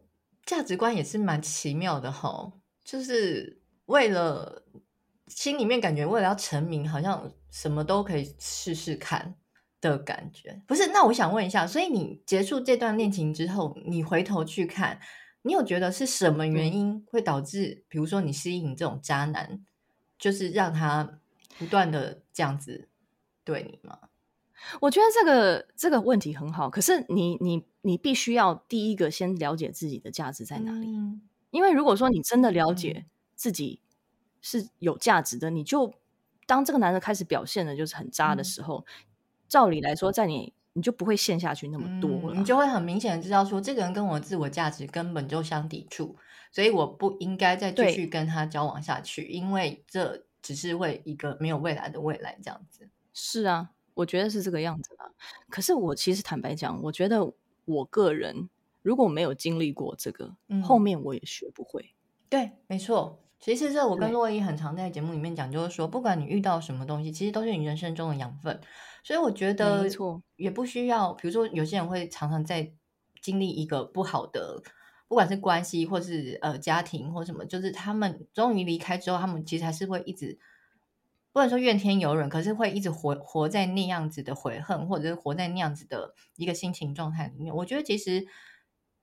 [0.46, 2.52] 价值观也是蛮奇妙的哈，
[2.84, 4.64] 就是为了
[5.28, 9.36] 心里面感觉为了要成名，好像什么都可以试试看。
[9.82, 15.00] 的感觉不是，那我想问一下，所以你结束这段恋情之后，你回头去看，
[15.44, 19.64] 你有觉得是什么原因会导致，比如说你吸引这种渣男，
[20.18, 21.22] 就是让他
[21.58, 22.90] 不断的这样子
[23.46, 23.98] 对你吗？
[24.82, 33.82] 我觉得这个这个问题很好，可是你你你必须要第一个先了解自己的价值在哪里，嗯，因为如果说你真的了解自己
[34.42, 35.94] 是有价值的，嗯，你就
[36.46, 38.86] 当这个男的开始表现的就是很渣的时候。
[38.88, 39.06] 嗯
[39.50, 46.16] 照理来说，在你你就不会陷下去那么多了，嗯，你就会很明显的知道说，这个人跟我自我价值根本就相抵触，
[46.52, 52.88] 所以我不应该再继续跟他交往下去，因为这只是为一个没有未来的未来这样子。
[53.12, 55.10] 是啊，我觉得是这个样子啊。
[55.50, 57.34] 可是我其实坦白讲，我觉得
[57.70, 58.50] 我个人
[58.82, 61.94] 如果没有经历过这个，嗯，后面我也学不会。
[62.28, 63.24] 对，没错。
[63.40, 68.60] 其实这我跟洛伊很常在节目里面讲，就是说，不管你遇到什么东西，其实都是你人生中的养分。
[69.02, 71.14] 所以我觉得，没错，也不需要。
[71.14, 72.74] 比如说，有些人会常常在
[73.22, 74.62] 经历一个不好的，
[75.08, 80.38] 不管是关系，或是呃家庭，或什么，就是他们终于离开之后，他们其实还是会一直，
[81.32, 87.56] 不能说怨天尤人，可是会一直活活在那样子的悔恨，或者是活在那样子的一个心情状态里面。
[87.56, 88.28] 我觉得其实。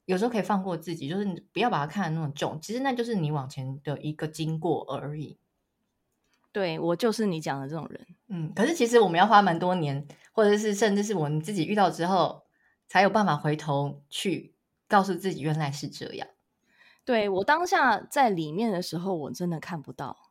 [0.08, 2.60] 有时候可以放过自己，就是你不要把它看得那么重。
[2.62, 5.36] 其实那就是你往前的一个经过而已。
[6.52, 8.06] 对，我就是你讲的这种人。
[8.28, 12.44] 嗯，可是其实我们要花蛮多年，或者是甚至是我们自己遇到之后，
[12.86, 14.54] 才有办法回头去
[14.86, 16.28] 告诉自己原来是这样。
[17.04, 20.25] 对，我当下在里面的时候，我真的看不到，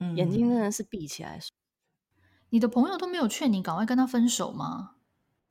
[0.00, 1.40] 嗯，眼睛真的是闭起来。
[2.50, 4.92] 你的朋友都没有劝你赶快跟他分手吗？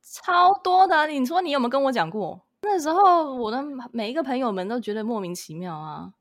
[0.02, 2.46] 超多的，你说你有没有跟我讲过？
[2.62, 6.14] 那时候，我的每一个朋友们都觉得莫名其妙啊。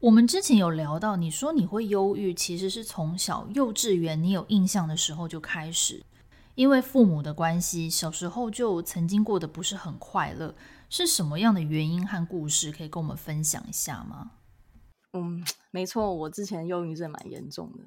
[0.00, 6.02] 我们之前有聊到，你说你会忧郁，其实是从小幼稚园你有印象的时候就开始，
[6.54, 10.54] 因为父母的关系，小时候就曾经过得不是很快乐。
[10.88, 14.32] 是什么样的原因和故事可以跟我们分享一下吗？
[15.12, 17.84] 嗯，没错，我之前忧郁症蛮严重的。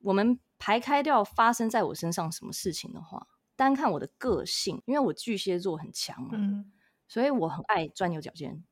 [0.00, 3.26] 我们排开掉发生在我身上什么事情的话。
[3.56, 6.72] 单看我的个性，因为我巨蟹座很强嘛，嗯，
[7.06, 8.64] 所以我很爱钻牛角尖，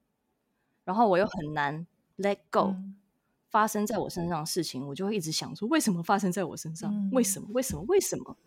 [0.84, 1.86] 然后我又很难
[2.18, 2.96] let go，嗯。
[3.48, 6.90] 发生在我身上的事情，我就会一直想说：为什么发生在我身上？
[6.90, 7.48] 嗯，为什么？
[7.52, 7.82] 为什么？
[7.86, 8.38] 为什么？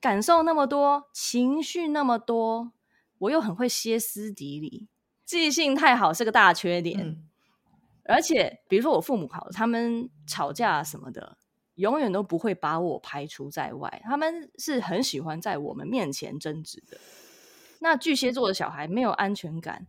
[0.00, 2.72] 感受那么多，情绪那么多，
[3.18, 4.88] 我又很会歇斯底里，
[5.24, 7.00] 记性太好是个大缺点。
[7.00, 7.28] 嗯，
[8.04, 11.38] 而且，比如说我父母好，他们吵架什么的。
[11.76, 16.96] 永远都不会把我排除在外，他们是很喜欢在我们面前争执的。
[17.80, 19.88] 那巨蟹座的小孩没有安全感，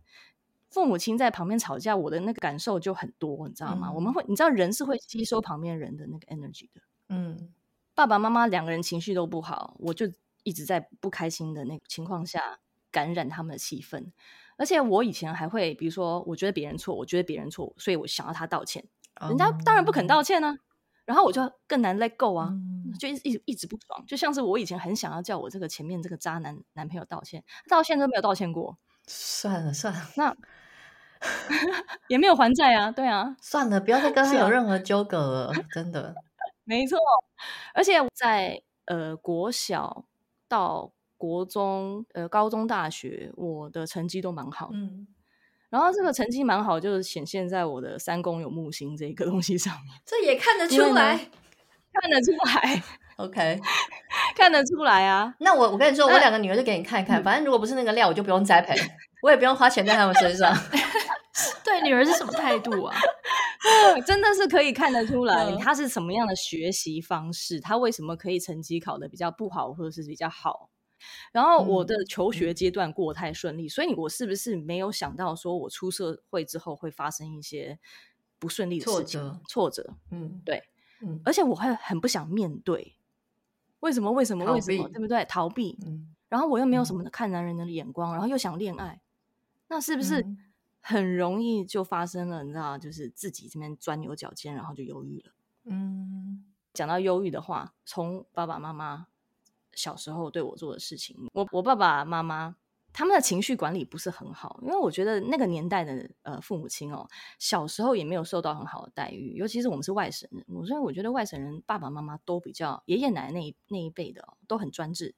[0.68, 3.86] 父母亲在旁边吵架，我的那个感受就很多，你知道吗？
[3.88, 6.80] 嗯、我们会，你知道人是会吸收旁边人的那个 energy 的。
[7.08, 7.54] 嗯，
[7.94, 10.10] 爸爸妈妈两个人情绪都不好，我就
[10.42, 12.58] 一直在不开心的那个情况下
[12.90, 14.10] 感染他们的气氛。
[14.56, 18.84] 而且我以前还会，比如说，我觉得别人错，我觉得别人错，所以我想要他道歉，
[19.28, 20.56] 人家当然不肯道歉呢、啊。
[21.04, 28.76] 然后我就更难 let go 啊，嗯、就一直一直一直不爽，就像是我以前很想要叫我这个前面这个渣男男朋友道歉，到现在都没有道歉过。
[29.06, 30.36] 算了算了，那
[32.08, 36.12] 也没有还债啊，对啊，算了，不要再跟他有任何纠葛了，真的。
[36.64, 36.98] 没错，
[37.72, 40.06] 而且在呃国小
[40.48, 44.76] 到国中呃高中大学，我的成绩都蛮好的。
[44.76, 45.06] 嗯
[45.68, 49.92] 然后这个成绩蛮好，就是显现在我的三宫有木星这个东西上面。
[50.06, 51.18] 这也看得出来，
[51.92, 52.82] 看得出来。
[53.18, 53.60] OK，
[54.36, 55.34] 看得出来啊。
[55.40, 57.22] 那我我跟你说，我两个女儿就给你看一看。
[57.22, 58.76] 反正如果不是那个料，我就不用栽培，
[59.22, 60.56] 我也不用花钱在他们身上。
[61.64, 62.96] 对女儿是什么态度啊？
[64.06, 70.70] 真的是可以看得出来，她是什么样的学习方式，她为什么可以成绩考得比较不好，或者是比较好。
[71.32, 77.78] 然后我的求学阶段过得太顺利，所以我是不是没有想到说我出社会之后会发生一些
[78.38, 80.62] 不不顺利的事情，挫折，挫折，嗯，对，
[81.00, 82.94] 嗯，而且我会很不想面对，
[83.80, 84.12] 为什么？
[84.12, 84.44] 为什么？
[84.52, 84.88] 为什么？
[84.88, 85.24] 对不对？
[85.24, 89.00] 逃避，嗯，然后我又没有什么看男人的眼光，然后又想恋爱，
[89.66, 90.24] 那是不是
[90.80, 92.44] 很容易就发生了？
[92.44, 95.32] 你知道，就是自己这边钻牛角尖，然后就忧郁了。
[95.64, 99.08] 嗯，讲到忧郁的话，从爸爸妈妈
[99.76, 102.56] 小时候对我做的事情，我我爸爸妈妈。
[102.98, 107.06] 他们的情绪管理不是很好，因为我觉得那个年代的呃父母亲哦，
[107.38, 115.14] 小时候也没有受到很好的待遇，尤其是我们是外省人，所以我觉得外省人爸爸妈妈都比较爷爷奶奶那一那一辈的、哦、都很专制。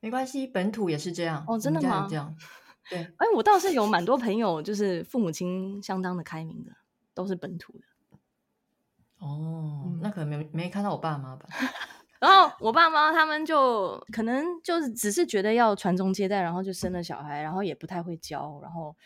[0.00, 2.06] 没关系，本土也是这样哦，真的吗？
[2.08, 2.34] 这样，
[2.88, 3.00] 对。
[3.18, 6.72] 哎，我倒是有蛮多朋友，就是父母亲相当的开明的，
[7.12, 7.84] 都是本土的。
[9.18, 11.46] 哦，嗯、那可能没没看到我爸妈吧。
[12.20, 18.96] 然后我爸妈他们就可能就是只是觉得要传宗接代，然后就生了小孩，然后也不太会教，然后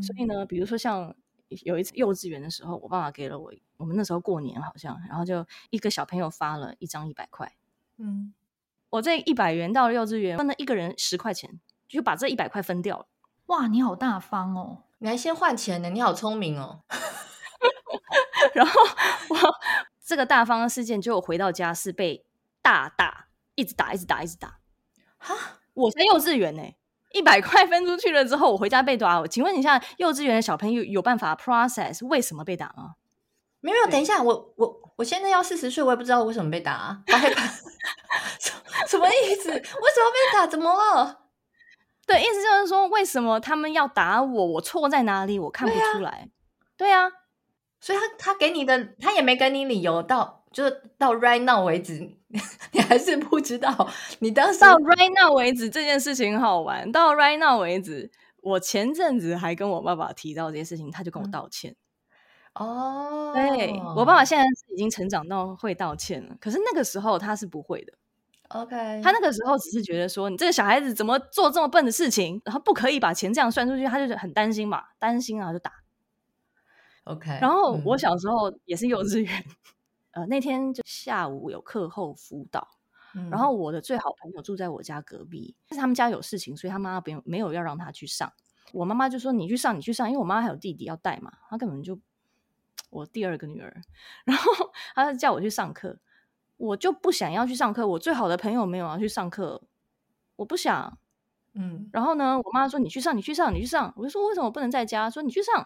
[0.00, 1.14] 所以呢，比如说像
[1.48, 7.52] 有一次幼稚园的时候，我爸爸给了我，我们那时候过年好像，然后就一个小朋友发了一张一百块，
[7.98, 8.32] 嗯，
[8.88, 13.06] 我这一百元到了幼稚园分了一个人十块钱，就把这一百块分掉了。
[13.46, 16.82] 哇，你好大方哦，你还先换钱呢，你好聪明哦。
[18.54, 18.72] 然后
[19.28, 19.36] 我
[20.02, 22.24] 这个大方的事件，就回到家是被。
[22.64, 24.58] 大打，一直打，一直打，一直打。
[25.18, 26.62] 哈，我在幼稚园呢，
[27.12, 29.20] 一百块分出去了之后，我回家被打。
[29.20, 32.94] 我请问一下，幼稚园的小朋友有办法 process 为什么被打吗？
[33.60, 37.02] 没有，等一下，我我我现在要四十岁，我也不知道为什么被打啊。
[38.88, 39.50] 什么意思？
[39.50, 40.46] 为什么被打？
[40.46, 41.26] 怎么了？
[42.06, 44.46] 对，意思就是说，为什么他们要打我？
[44.52, 45.38] 我错在哪里？
[45.38, 46.30] 我看不出来。
[46.78, 47.10] 对啊，
[47.78, 50.40] 所以他他给你的，他也没给你理由到。
[50.54, 52.16] 就是到 right now 为止，
[52.72, 53.88] 你还是不知道。
[54.18, 56.90] 你当时到 right now 为止这件事情好玩。
[56.90, 58.10] 到 right now 为止，
[58.42, 61.74] 我前阵子还跟我爸爸提到这件事情，他就跟我道歉。
[62.54, 67.92] 哦、嗯，对，我爸爸现在是已经成长到会道歉了，可是那个时候他是不会的。
[68.48, 75.72] OK，他那个时候只是觉得说，你这个小孩子怎么做这么笨的事情，然后不可以把钱这样算出去，他就很担心嘛，担心啊就打。
[77.04, 79.44] OK，然后我小时候也是幼稚园。
[80.14, 82.68] 嗯呃，那天就下午有课后辅导，
[83.14, 88.32] 嗯，然后我的最好朋友住在我家隔壁，但是他们家有事情，所以他妈妈没有没有要让他去上。
[88.72, 91.98] 我妈妈就说：“你去上，你去上。”因为我妈还有弟弟要带嘛，她根本就
[92.90, 93.82] 我第二个女儿，
[94.24, 94.52] 然后
[94.94, 95.98] 她就叫我去上课，
[96.56, 97.86] 我就不想要去上课。
[97.86, 99.62] 我最好的朋友没有要去上课，
[100.36, 100.98] 我不想。
[101.54, 105.64] 嗯，然后呢，我妈说：“你去上，你去上，你去上。”我就说：“为什么我不能在家？”说：“你去上。”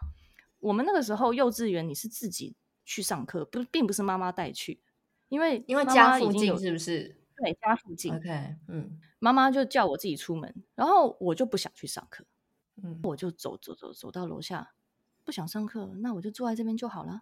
[0.61, 2.57] 我们那个时候幼稚园你是自己。
[2.89, 4.81] 去上课不，并不是妈妈带去，
[5.29, 7.15] 因为因为家附近是不是？
[7.37, 8.15] 对，家附近。
[8.17, 12.25] OK，嗯，妈妈就叫我自己出门，然后我就不想去上课，
[12.83, 14.73] 嗯，我就走走走走到楼下，
[15.23, 17.21] 不想上课，那我就坐在这边就好了，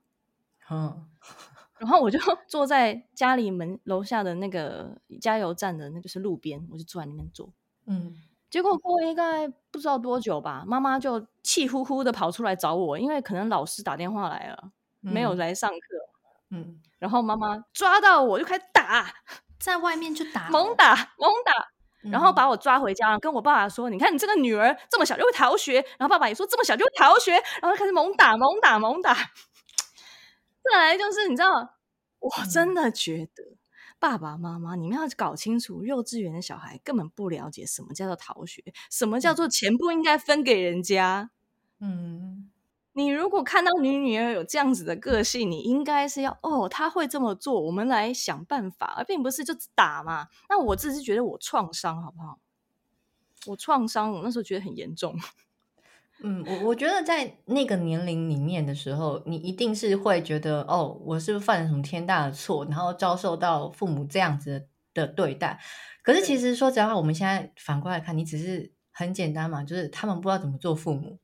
[0.71, 1.09] 嗯，
[1.81, 7.53] 然后我就 坐在家里门楼下的那个加油站的那个是路边，我就坐在那边坐，
[7.87, 14.73] 嗯，结果过应该不知道多久吧，妈妈就气呼呼的跑出来找我，因为可能老师打电话来了。
[15.13, 15.77] 没有来上课，
[16.51, 19.13] 嗯，然后妈妈抓到我就开始打，
[19.59, 21.53] 在外面就打，猛打猛打，
[22.11, 29.15] 然后把我抓回家，跟我爸爸说：“你看你这个女儿这么小就会逃学。”然后爸爸也说：“这么小就会逃学。”然后开始猛打猛打猛打。
[30.63, 31.77] 再来就是你知道，
[32.21, 33.57] 我真的觉得
[33.99, 41.31] 爸爸妈妈你们要搞清楚，幼稚园的小孩根本不了解什么叫做逃学，什么叫做钱不应该分给人家，
[41.81, 42.51] 嗯。
[42.97, 50.29] 你如果看到你女儿有这样子的个性，你应该是要哦，她会这么做，我们来想办法，而并不是就打嘛。
[50.49, 52.39] 那我只是觉得我创伤，好不好？
[53.49, 55.15] 我创伤，我那时候觉得很严重。
[56.25, 65.61] 嗯，我我觉得在那个年龄里面的时候，你一定是会觉得哦，我是不是犯了什么天大的错，然后遭受到父母这样子的对待。
[66.03, 71.19] 可是其实说实话，我们现在反过来看，你只是很简单嘛，就是他们不知道怎么做父母。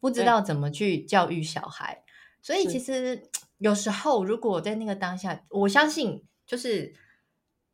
[0.00, 2.04] 不知道怎么去教育小孩，
[2.40, 6.94] 所以其实有时候如果在那个当下，我相信就是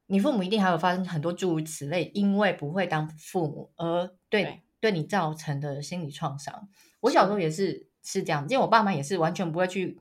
[0.06, 6.68] 你父母一定还有发生很多诸如此类，因为不会当父母而对对，对你造成的心理创伤。
[7.00, 10.00] 我小时候也是是这样，因为我爸妈也是完全不会去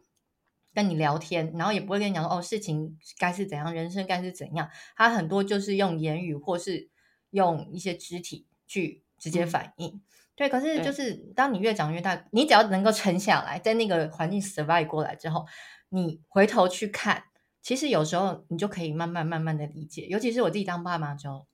[0.74, 4.70] 跟你聊天，然后也不会跟你讲说哦，事情该是怎样，人生该是怎样。
[4.95, 6.89] 他很多就是用言语或是
[7.32, 9.89] 用一些肢体去直接反应。
[9.89, 10.02] 嗯
[10.36, 15.46] 对，可是就是当你越长越大，你只要能够沉下来，在那个环境 survive 过来之后，
[15.90, 17.26] 你回头去看，
[17.62, 20.08] 其实有时候你就可以慢慢慢慢的理解。
[20.08, 21.46] 尤其是我自己当爸妈之后，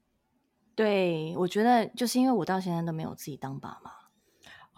[0.75, 3.91] 对，我觉得就是因为我到现在都没有自己当爸妈，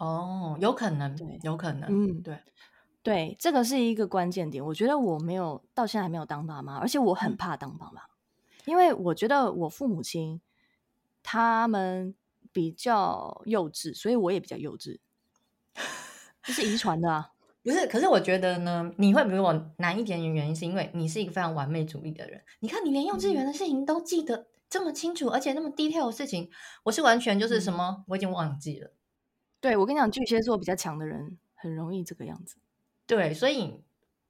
[0.04, 2.38] 哦，有可能，对，有可能，嗯，对，
[3.04, 4.64] 对，这个是一个关键点。
[4.64, 8.08] 我觉得我没有到现在还没有当爸妈，而且我很怕当爸妈，嗯、
[8.64, 10.40] 因为我觉得我父母亲
[11.22, 12.16] 他们
[12.52, 14.98] 比较幼稚，所以我也比较幼稚，
[16.42, 17.30] 这是遗传的啊。
[17.64, 22.42] 不是，可是我觉得呢，你会比我难一点的原因是因为你是一个非常完美主义的人。
[22.58, 26.50] 你看，你连幼稚园的事情都记得这么清楚，嗯、而且那么 detail 的事情，
[26.82, 28.90] 我是完全就是什么，嗯、我已经忘记了。
[29.60, 32.56] 对，我跟你讲，巨蟹座比较强的人很容易这个样子。
[33.06, 33.80] 对，所以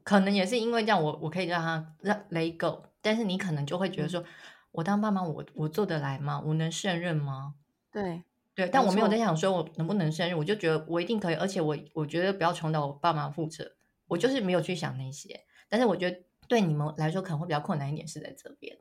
[0.05, 4.27] 可能也是因为这样，我我可以让他让 let go，但是你可能就会觉得说，嗯、
[4.73, 6.43] 我当爸妈，我我做得来吗？
[6.45, 7.55] 我能胜任吗？
[7.93, 8.24] 对
[8.55, 13.76] 对，但我没有在想说我能不能胜任，我就觉得我一定可以，而且我我觉得不要重蹈我爸妈覆辙，
[14.09, 15.45] 我就是没有去想那些。
[15.68, 18.78] 但是我觉得对你们来说可能会比较困难一点，是在这边。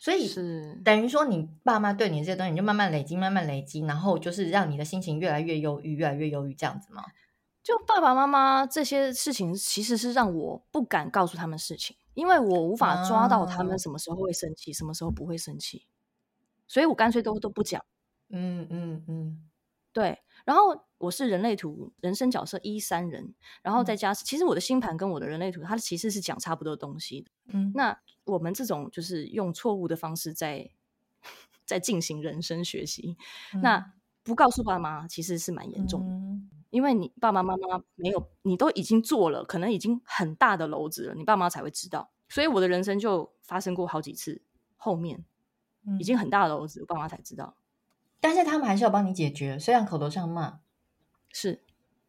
[0.00, 7.02] 所以是等于说，你爸妈对你这些东西，你就慢慢累积，慢慢累积，然后就是让你的心情越来越忧郁，越来越忧郁，这样子吗？
[7.64, 15.86] 就爸爸妈妈这些事情，其实是让我不敢告诉他们事情，因为我无法抓到他们什么时候会生气，啊、什么时候不会生气，
[16.68, 17.84] 所以我干脆都都不讲。
[18.30, 19.48] 嗯嗯嗯，嗯
[19.92, 20.18] 对。
[20.44, 27.30] 然后我是人类图人生角色一三人，然后再加上，嗯、其实我的星盘跟我的人类图，它其实是讲差不多东西的。
[27.46, 30.70] 嗯，那我们这种就是用错误的方式在
[31.66, 33.16] 在进行人生学习，
[33.54, 36.12] 嗯、那不告诉爸妈其实是蛮严重的。
[36.12, 42.10] 嗯因为你爸爸妈妈没有，你都已经做了，可能已经很大的篓子了，你爸妈才会知道。
[42.28, 44.42] 所以我的人生就发生过好几次，
[44.76, 45.24] 后面
[45.98, 47.56] 已经很大的篓子，我爸妈才知道。
[48.20, 50.60] 但是他们还是要帮你解决，虽然口头上骂，
[51.30, 51.62] 是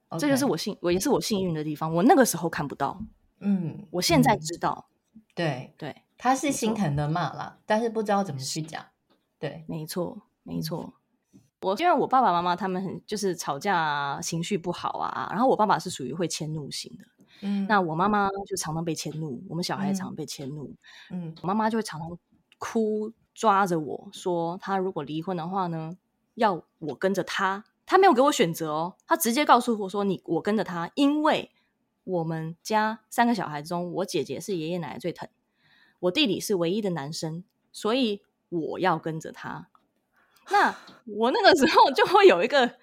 [0.10, 0.20] ，Okay.
[0.20, 1.94] 这就是我幸，我也是我幸运的地方。
[1.94, 3.02] 我那个时候看不到，
[3.40, 4.88] 嗯，我现在知道。
[5.14, 8.86] 嗯、对对，他是心疼的骂啦，但是不知道怎么去讲。
[9.38, 10.94] 对，没错，没错。
[11.62, 17.06] 我因为我爸爸妈妈他们很就是吵架啊，情绪不好啊，然后我爸爸是属于会迁怒型的，
[17.42, 20.74] 嗯，那我妈妈就常常被迁怒，我们小孩常常被迁怒，
[21.12, 22.18] 嗯，我妈妈就会常常
[22.58, 25.96] 哭，抓着我说，他如果离婚的话呢，
[26.36, 27.64] 要我跟着他。
[27.86, 31.50] 他没有给我选择哦，他直接告诉我说，你我跟着他，因为
[32.04, 35.30] 我们家三个小孩中，我姐姐是爷爷奶奶最疼，
[36.02, 39.70] 我弟弟是唯一的男生，所以我要跟着他。
[40.50, 40.76] 那
[41.06, 42.74] 我那个时候就会有一个，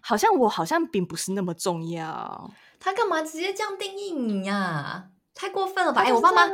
[0.00, 2.52] 好像我好像并不是那么重要。
[2.78, 5.08] 他干嘛直接这样定义你呀、啊？
[5.34, 6.02] 太过分了吧！
[6.02, 6.48] 哎，我爸妈，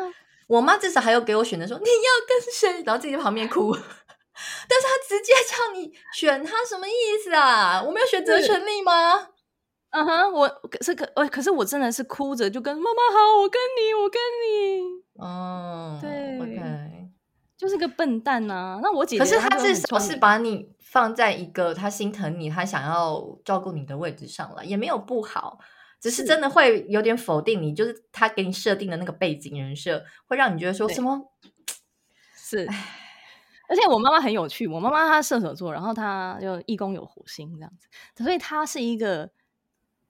[0.46, 3.72] 我妈至少还有给我选择说你要跟谁，然后自己在旁边哭。
[4.68, 7.82] 但是她直接叫你选她，什么意思啊？
[7.82, 9.28] 我没有选择权利吗？
[9.90, 15.02] 嗯哼、uh，huh, 我可是可，可是我真的是哭着就跟妈妈好，我跟你，我跟你。
[15.22, 17.10] 哦，对，OK。
[17.58, 18.80] 就是个笨蛋呐、啊！
[18.82, 25.58] 那我姐姐，可是她至少是把你放在一个她心疼你、她想要照顾你的位置上了，也没有不好，
[26.02, 31.32] 只是真的会有点否定你，就是他给你设定的那个背景人设，会让你觉得说什么？
[32.34, 32.68] 是，
[33.68, 37.86] 而且我妈妈很有趣，我妈妈她射手座，然后她就一宫有火星这样子，
[38.20, 39.30] 所以她是一个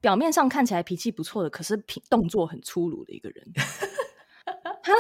[0.01, 3.47] 表面上看起来脾气不错的，可是品动作很粗鲁的一个人。
[4.83, 4.93] 他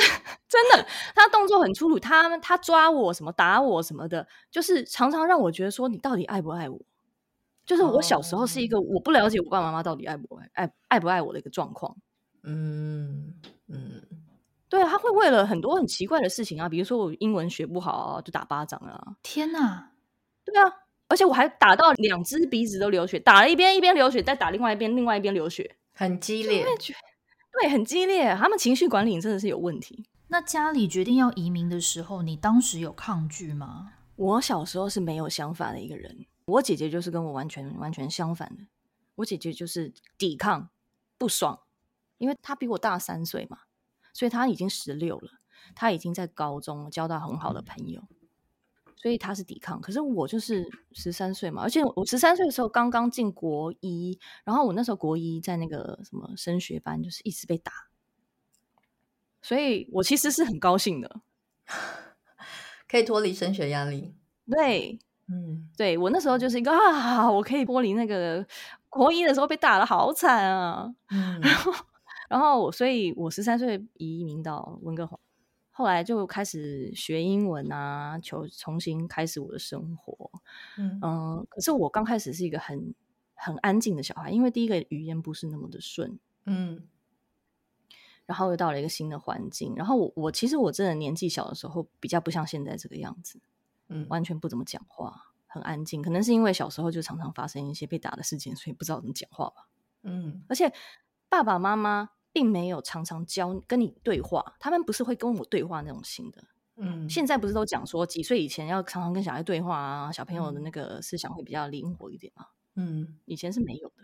[0.46, 6.78] 真的，他动作很粗鲁，他他抓我什么打我什么的，就是常常让我觉得说，你到底爱不爱我？
[7.72, 11.96] 就是我小时候是一个我不了解我爸爸妈妈到底爱不爱爱爱不爱我的一个状况。
[12.42, 13.32] 嗯
[13.68, 14.02] 嗯，
[14.68, 19.16] 对，他会为了很多很奇怪的事情啊，比如说我英文学不好啊，就打巴掌啊。
[19.22, 19.90] 天哪，
[20.44, 20.70] 对啊，
[21.08, 26.66] 而且我还打到两只鼻子都流血，打了一边一边流血，再打另外一边另外一边流血，很激烈。
[27.60, 30.04] 对，很激烈，他们情绪管理真的是有问题。
[30.28, 33.92] 那家里决定要移民的时候，你当时有抗拒吗？
[34.16, 38.64] 我小时候是没有想法的一个人，我姐姐就是跟我完全完全相反的。
[39.16, 40.70] 我姐姐就是抵抗、
[41.18, 41.60] 不爽，
[42.18, 43.60] 因为她比我大三岁嘛，
[44.12, 45.40] 所以她已经十六了，
[45.74, 48.02] 她已经在高中交到很好的朋友。
[48.96, 57.72] 所以她是抵抗，可是我就是十三岁嘛，而且我十三岁的时候刚刚进国一，然后我那时候国一在那个什么升学班，就是一直被打，
[59.42, 61.20] 所以我其实是很高兴的，
[62.86, 64.14] 可以脱离升学压力。
[64.48, 65.00] 对，
[65.32, 68.46] 嗯，对我那时候就是一个啊，我可以脱离那个
[68.90, 71.72] 国一的时候被打的好惨啊， 嗯，然后，
[72.28, 75.18] 然后所以我十三岁移民到温哥华。
[75.74, 80.30] 后来就开始学英文啊，求重新开始我的生活。
[80.76, 82.94] 嗯，呃，可是我刚开始是一个很
[83.34, 86.18] 很安静的小孩，因为第一个语言不是那么的顺。
[86.44, 86.86] 嗯，
[88.26, 93.40] 然后又到了一个新的环境，然后我我其实我真的年纪小的时候比较不像现在这个样子，
[93.92, 96.02] 嗯，完全不怎么讲话，很安静。
[96.02, 99.68] 可能是因为小时候就常常发生一些被打的事情，所以不知道怎么讲话吧。
[100.02, 100.72] 嗯，而且
[101.28, 106.44] 爸爸妈妈并没有常常教跟你对话，他们不是会跟我对话那种型的。
[106.76, 112.46] 嗯，现在不是都讲说几岁以前要常常跟小孩对话啊，小朋友的那个思想会比较灵活一点嘛。
[112.74, 113.96] 嗯，以前是没有的。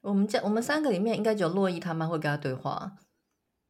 [0.00, 2.96] 我们家我们三个里面应该只有洛伊他妈会跟他对话。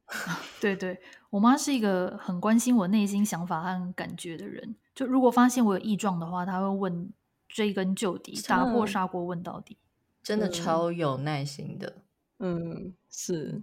[0.60, 1.00] 对对，
[1.30, 4.76] 我妈是一个很关心我内心想法和感觉的人。
[4.94, 7.10] 就如果发现我有异状的话，他会问，
[7.48, 9.78] 追根究底，打破砂锅问到底，
[10.22, 11.96] 真的超有耐心的。
[12.38, 13.62] 嗯，是。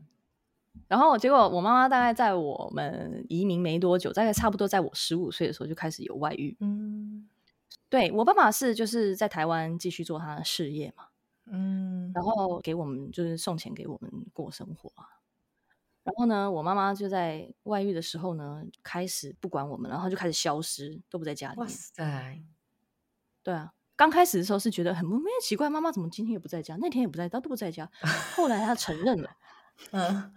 [0.87, 6.55] 然后结果我妈妈大概在我们移民没多久，大概差不多在我十五岁的时候就开始有外遇。
[6.61, 7.27] 嗯，
[7.89, 11.05] 对，我爸爸是就是在台湾继续做他的事业嘛。
[11.51, 15.18] 嗯，然后给我们就是送钱给我们过生活啊。
[16.09, 21.67] 然后呢，我妈妈就在外遇的时候呢，开始不管我们，然后就开始消失，都不在家里面。
[21.67, 22.41] 哇塞，
[23.43, 27.87] 对啊，刚开始的时候是觉得很莫名奇怪，妈妈怎么今天也不在家，那天也不在，她都不在家。
[28.35, 29.29] 后来她承认了，
[29.91, 30.33] 嗯，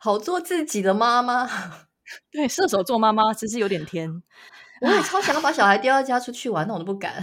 [0.00, 1.46] 好做自己的妈妈。
[2.32, 4.22] 对，射手座妈妈其实有点天。
[4.80, 7.22] 我也超想要把小孩丢到家出去玩，但我都不敢。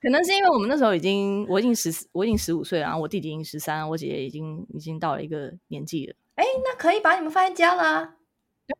[0.00, 6.16] 可能是因为我们那时候已经，我已经十四，我已经十五岁了，然后我弟弟已经十三，我姐姐已经已经到了一个年纪了。
[6.42, 8.16] 哎，那可以把你们放在家啦？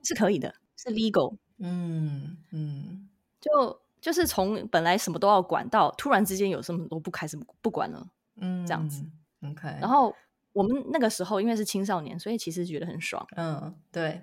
[0.02, 1.36] 是可以的，是 legal。
[1.60, 3.08] 嗯嗯，
[3.40, 8.04] 就就是从本来什么都要管到突然之间有什么都不开始不管了，
[8.40, 9.04] 嗯，这样子。
[9.48, 9.68] OK。
[9.80, 10.12] 然后
[10.52, 13.24] 我们那个时候因为是青少年，所以其实觉得很爽。
[13.36, 14.20] 嗯，对。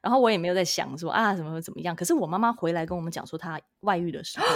[0.00, 1.94] 然后我也没有在想说啊什么怎么样。
[1.94, 4.46] 可是我妈妈回来跟我们讲说她外遇的时候。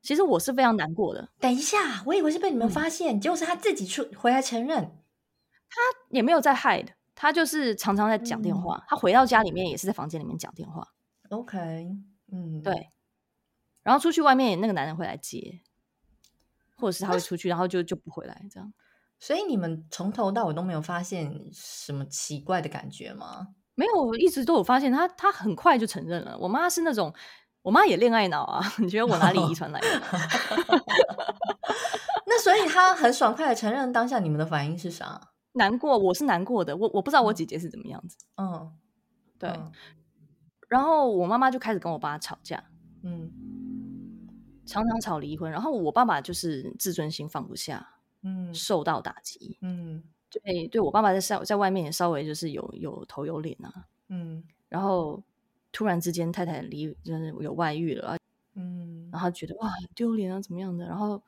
[0.00, 1.26] 其实我是非常难过的。
[1.40, 5.02] 等一下，我以为是被你们发现，嗯、结果是他自己出回来承认。
[5.66, 5.80] 他
[6.10, 8.76] 也没有在 hide，他就是常常在讲电话。
[8.76, 10.86] 嗯、他回到家里面也是在房间里面讲电话。
[11.30, 11.56] OK，
[12.32, 12.90] 嗯，对。
[13.82, 15.60] 然后出去外面，那个男人会来接，
[16.76, 18.72] 或者是他会出去，然后就就不回来这样。
[19.18, 23.48] 所以你们从头到尾都没有发现什么奇怪的感觉吗？
[23.74, 26.36] 没有，我一直都有发现他，他很快就承认了。
[26.38, 27.14] 我妈是那种。
[27.62, 28.62] 我妈也恋爱脑啊！
[28.76, 29.88] 你觉得我哪里遗传来的？
[32.26, 35.18] 那所以他很爽快的承认当下你们的反应是啥？
[35.54, 36.76] 难过，我是难过的。
[36.76, 38.16] 我我不知道我姐姐是怎么样子。
[38.36, 38.72] 嗯，
[39.38, 39.50] 对。
[39.50, 39.72] 嗯、
[40.68, 42.62] 然后我妈妈就开始跟我爸吵架，
[43.02, 43.30] 嗯，
[44.66, 45.50] 常常吵离婚。
[45.50, 55.22] 然后我爸爸就是自尊心放不下，嗯，受到打击，嗯，对，对我爸爸在在在外面也稍微就是有有头有脸啊，嗯，然后。
[55.76, 58.16] 突然之间，太太离就是有外遇了，
[58.54, 60.86] 嗯，然后觉得哇丢脸啊，怎么样的？
[60.86, 61.20] 然后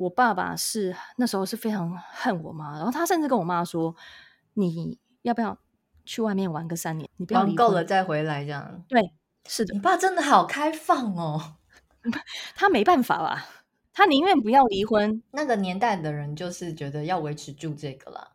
[0.00, 3.94] 我爸爸是那时候是非常恨我妈，然后他甚至跟我妈说
[4.54, 5.58] ：“你要不要
[6.06, 7.06] 去外面玩个三年？
[7.18, 9.12] 你不要玩够了再回来。”这样对，
[9.46, 9.74] 是的。
[9.74, 11.56] 你爸真的好开放哦，
[12.56, 13.44] 他没办法啦？
[13.92, 15.22] 他宁愿不要离婚。
[15.32, 18.29] 那个年代的人就是觉得要维持住这个啦。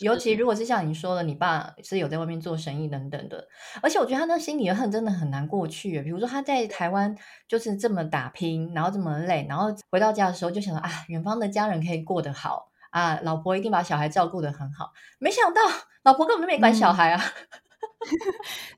[0.00, 3.46] 尤其如果是像你说的，你爸是有在外面做生意等等的，
[3.82, 6.02] 而且我觉得他那心里的恨真的很难过去。
[6.02, 7.16] 比如说他在台湾
[7.48, 14.92] 就是这么打拼，然后这么累，然后回到家的时候就想到啊，远方的家人可以过得好啊，老婆一定把小孩照顾得很好。
[15.18, 15.60] 没想到
[16.02, 17.22] 老婆根本就没管小孩啊。
[17.52, 17.65] 嗯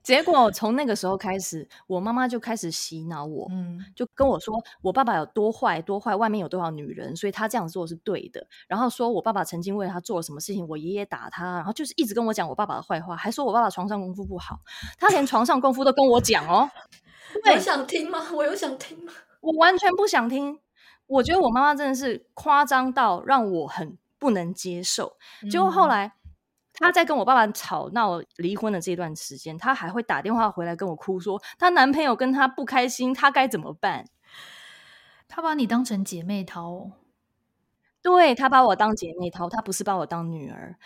[0.02, 8.46] 结果从那个时候开始，我妈妈就开始洗脑我，嗯，就跟我说我爸爸有多坏多坏，外面有多少女人，所以他这样做是对的。
[8.66, 14.60] 然后说我爸爸曾经为了他做了什么事情，我爷爷打他，然后就是一直跟我讲我爸爸的坏话，还说我爸爸床上功夫不好，
[14.98, 16.70] 他连床上功夫都跟我讲哦。
[17.44, 18.26] 我有想听吗？
[18.34, 19.12] 我有想听吗？
[19.40, 20.58] 我完全不想听。
[21.06, 25.16] 我觉得我妈妈真的是夸张到让我很不能接受。
[25.50, 26.14] 结果后来。
[26.80, 34.06] 嗯她在跟我爸爸吵闹离婚的这段时间，她还会打电话回来跟我哭，说她男朋友跟她不开心，她该怎么办？
[35.26, 36.92] 她把你当成姐妹淘哦？
[38.00, 40.76] 对，她把我当姐妹淘，她不是把我当女儿。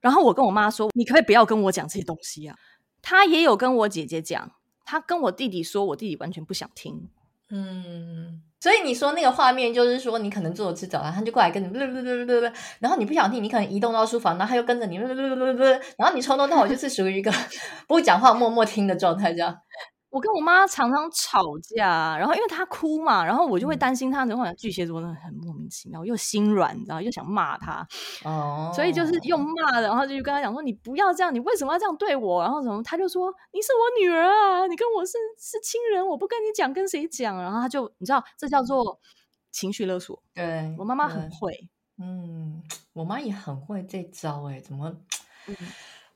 [0.00, 2.56] 然后我跟我妈说，你可不可以不要跟我讲这些东西啊？
[3.02, 4.52] 她也有跟我姐姐讲，
[4.84, 7.08] 她跟我弟弟说，我弟弟完全不想听。
[7.50, 8.42] 嗯。
[8.62, 11.66] 所以你说那个画面就是说，你可能坐着吃早餐，他就过来跟你，
[12.78, 17.32] 然后你不想听，你可能移动到书房，然后他又跟着你，然后你冲动到我就是属于一个
[17.88, 19.56] 不讲话、默默听的状态，这样。
[20.10, 27.86] 我跟我妈常常吵架，然后因为她哭嘛，然后我就会担心她，然后巨蟹座真的很莫名其妙，又心软，然后又想骂她，
[28.24, 38.98] 哦，所以就是用骂的，然后就跟她讲说：“你不要这样，你为什么要这样对我？”然后什么，她就说：“你是我女儿啊，你跟我是是亲人，我不跟你讲，跟谁讲？”然后她就你知道，这叫做
[39.52, 40.20] 情绪勒索。
[40.34, 42.60] 对，我妈妈很会，嗯，
[42.94, 44.92] 我妈也很会这招，哎，怎么？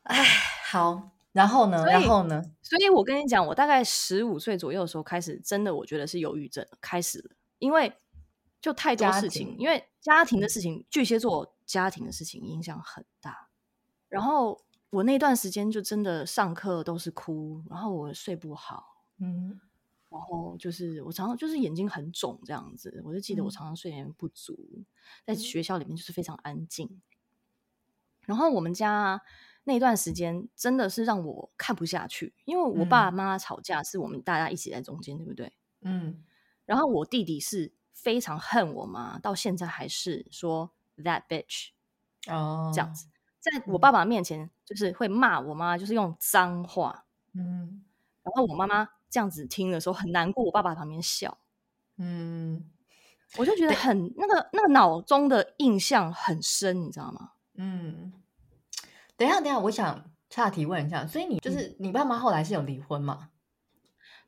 [0.02, 0.24] 哎、嗯，
[0.66, 1.10] 好。
[1.34, 1.84] 然后呢？
[1.84, 2.40] 然后呢？
[2.62, 7.92] 所以我跟你讲，我大概十五岁左右的时候开始，真的我觉得是忧郁症开始了，因为
[8.60, 13.48] 就太多事情，因为家庭的事情，巨蟹座家庭的事情影响很大。
[14.08, 19.60] 然后我那段时间就真的上课都是哭，然后我睡不好，嗯，
[20.08, 23.02] 然后就是我常常就是眼睛很肿这样子。
[23.04, 24.86] 我就记得我常常睡眠不足，嗯、
[25.26, 27.02] 在学校里面就是非常安静。
[28.20, 29.20] 然后我们家
[29.64, 35.52] 那段时间真的是让我看不下去，因为我爸妈吵架是我们大家一起在中间，对不对？
[35.80, 36.22] 嗯。
[36.64, 41.70] 然后我弟弟是非常恨我妈，到现在还是说 that bitch
[42.26, 43.06] 哦，这样子，
[43.40, 47.04] 在我爸爸面前就是会骂我妈，就是用脏话。
[47.32, 47.84] 嗯。
[48.22, 51.38] 然后我妈妈这样子听的时候很难过，我爸爸旁边笑。
[51.96, 52.70] 嗯。
[53.36, 57.32] 我就觉得很那个那个脑中的印象很深，你知道吗？
[57.54, 58.12] 嗯，
[59.16, 63.30] 等一下，等一下，我想岔提问一下，所以你就是、嗯、你爸妈后来是有离婚吗？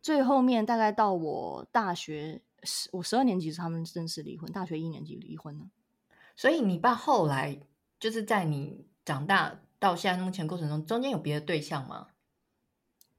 [0.01, 5.67] 最后面大概到我大学十我十二年级时，他们正式离婚，大学一年级离婚了。
[6.37, 7.59] 所以你爸后来
[7.99, 12.09] 就是在你长大到现在目前过程中，中间有别的对象吗？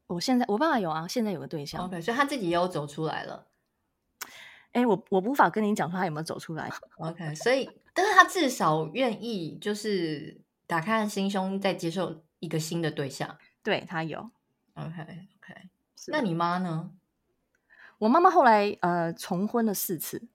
[0.07, 1.83] 我现在我爸爸有啊，现在有个对象。
[1.83, 3.47] OK，所以他自己也有走出来了。
[4.71, 6.69] 哎，我我无法跟你讲说他有没有走出来。
[6.99, 7.69] OK，所以。
[7.93, 13.37] 但是他至少愿意，就是打开心胸，再接受一个新的对象。
[13.63, 14.29] 对，他有。
[14.75, 15.69] OK OK，
[16.09, 16.91] 那你妈呢？
[17.97, 20.27] 我妈妈后来呃重婚了四次。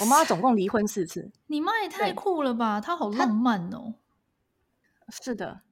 [0.00, 1.30] 我妈总共离婚四次。
[1.48, 2.80] 你妈也太酷了吧！
[2.80, 3.94] 她好浪漫哦。
[5.08, 5.62] 是的。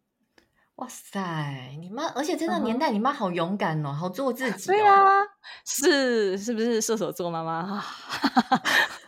[0.76, 4.74] 哇塞，你妈，而且在那年代，你妈好勇敢哦，嗯、好做自己、哦。
[4.74, 5.22] 对啊，
[5.64, 7.84] 是是不是射手座妈妈？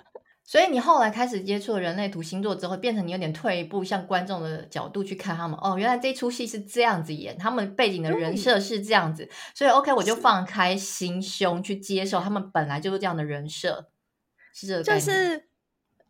[0.53, 5.59] 所以你后来开始接触人类图星座之后，变成你有点退一步，像观众的角度去看他们。
[5.63, 9.27] 哦，原来这出戏是这样子演，他们背景的人设是这样子。
[9.55, 13.89] 所以 OK，我就放开心胸去接受他们本来就是这样的人设，
[14.53, 15.07] 是这个概念。
[15.07, 15.45] 就是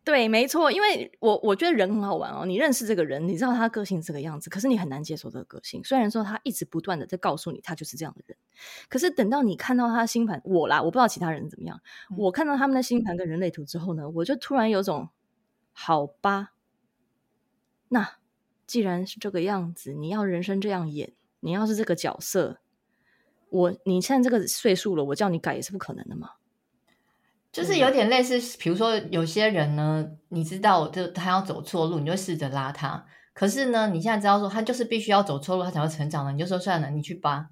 [0.03, 2.45] 对，没错，因为我我觉得人很好玩哦。
[2.45, 5.81] 你认识这个人，你知道他个性这个样子，可是你很难接受这个个性。
[5.81, 8.37] 虽然说他一直不断的在告诉你他就是这样的人，
[8.89, 11.79] 可是等到你看到他的星盘，我啦，我不知道其他人怎么样。
[12.11, 15.07] 嗯、我看到他们的星盘跟人类图之后呢，我就突然有种
[15.71, 16.51] 好吧，
[17.87, 18.17] 那
[18.67, 22.59] 既然是这个样子，你要人生这样演，你要是这个角色，
[23.49, 26.31] 我你现在这个岁数了，我叫你改也是不可能的嘛。
[27.53, 33.05] 就是有点类似，比如说有些人呢，你知道，就他要走错路，你就试着拉他。
[33.33, 37.49] 可是呢，你现在知道说他就是必须要走错路，他才会成长的，你就说算了，你去吧。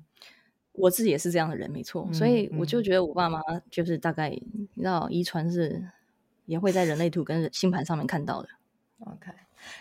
[0.74, 2.08] 我自己也是这样的人，没错。
[2.08, 3.40] 嗯、所以我就觉得我爸妈
[3.70, 5.88] 就是大概，嗯、你知道，遗传是
[6.48, 8.50] 也会在人类图跟星盘上面看到的。
[9.02, 9.32] OK，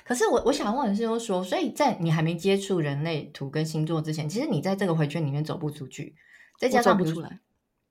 [0.05, 6.15] 可是我我想问的是，就是说，所以在你还没接触人类图跟星座之前，其实你在这个回圈里面走不出去，
[6.59, 7.41] 再加上不出来。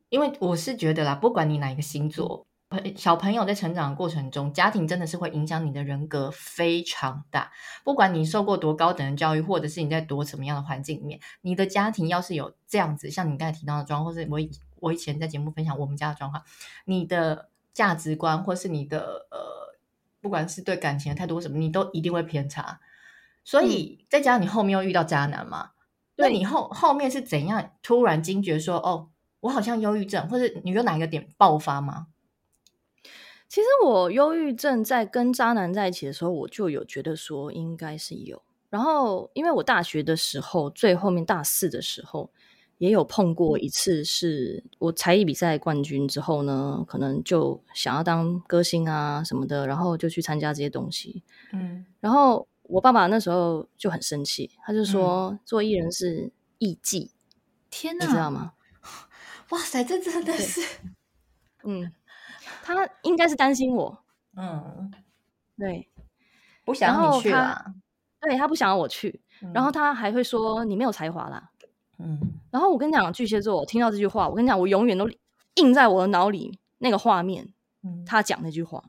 [0.10, 2.46] 因为我是觉得啦，不管你哪一个星座，
[2.96, 7.52] 小朋友在成长的过程中，家庭真的是会影响你的人格非常大。
[7.84, 16.44] 不管你受过多高等的教育，或者是你在多什么样的环境里面，你的家庭要是有这样子，像你刚才提到的状况，或是我以我以前在节目分享我们家的状况，
[16.86, 19.78] 你的价值观或是你的呃，
[20.22, 22.80] 不管是对感情的态度什么，你都一定会偏差。
[23.44, 25.72] 所以再加上你后面又遇到渣男嘛，
[26.18, 29.10] 那、嗯、你后后面是怎样突然惊觉说哦？
[29.42, 32.08] 我好像忧郁症，或者你有哪一个点爆发吗？
[33.48, 38.42] 其实我忧郁症在跟渣男在一起的时候，我就有觉得说应该是有。
[38.70, 42.30] 然后，因为我大学的时候，最后面大四的时候，
[42.78, 51.24] 也有碰过一次，是我才艺比赛冠军之后呢，可能就想要当歌星啊什么的，然后就去参加这些东西。
[51.52, 57.10] 嗯，然后我爸爸那时候就很生气，他就说、嗯、做艺人是艺妓，
[57.72, 58.54] 天哪，你知道吗？
[59.50, 60.62] 哇塞，这真的是，
[61.64, 61.92] 嗯，
[62.62, 64.04] 他应该是担心我，
[64.36, 64.92] 嗯，
[65.58, 65.90] 对，
[66.64, 67.74] 不想让你去啦，
[68.22, 71.50] 对，他不想要我去，嗯，然后他还会说你没有才华啦，
[71.98, 72.20] 嗯，
[72.52, 75.10] 然后我跟你讲，巨蟹座，我听到这句话，我跟你讲，我永远都
[75.56, 78.84] 印在我的脑里那个画面，嗯，他讲那句话，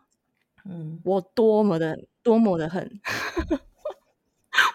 [0.66, 3.00] 嗯，我多么的多么的恨。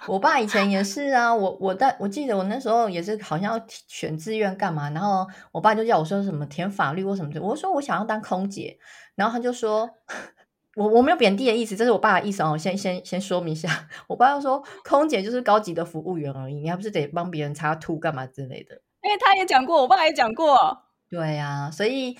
[0.07, 8.77] 我爸以前也是啊，我我但我记得我那时候也是好像要选志愿干嘛，然后我爸就叫我说什么填法律或什么的，我说我想要当空姐，
[9.15, 9.89] 然后他就说，
[10.75, 22.15] 我我没有贬低的意思，这是我爸的意思哦，我先先先说明一下， 我爸就说空姐就是高级的服务员而已，你还不是得帮别人擦吐干嘛之类的，因为他也讲过，我爸也讲过，对呀、啊，所以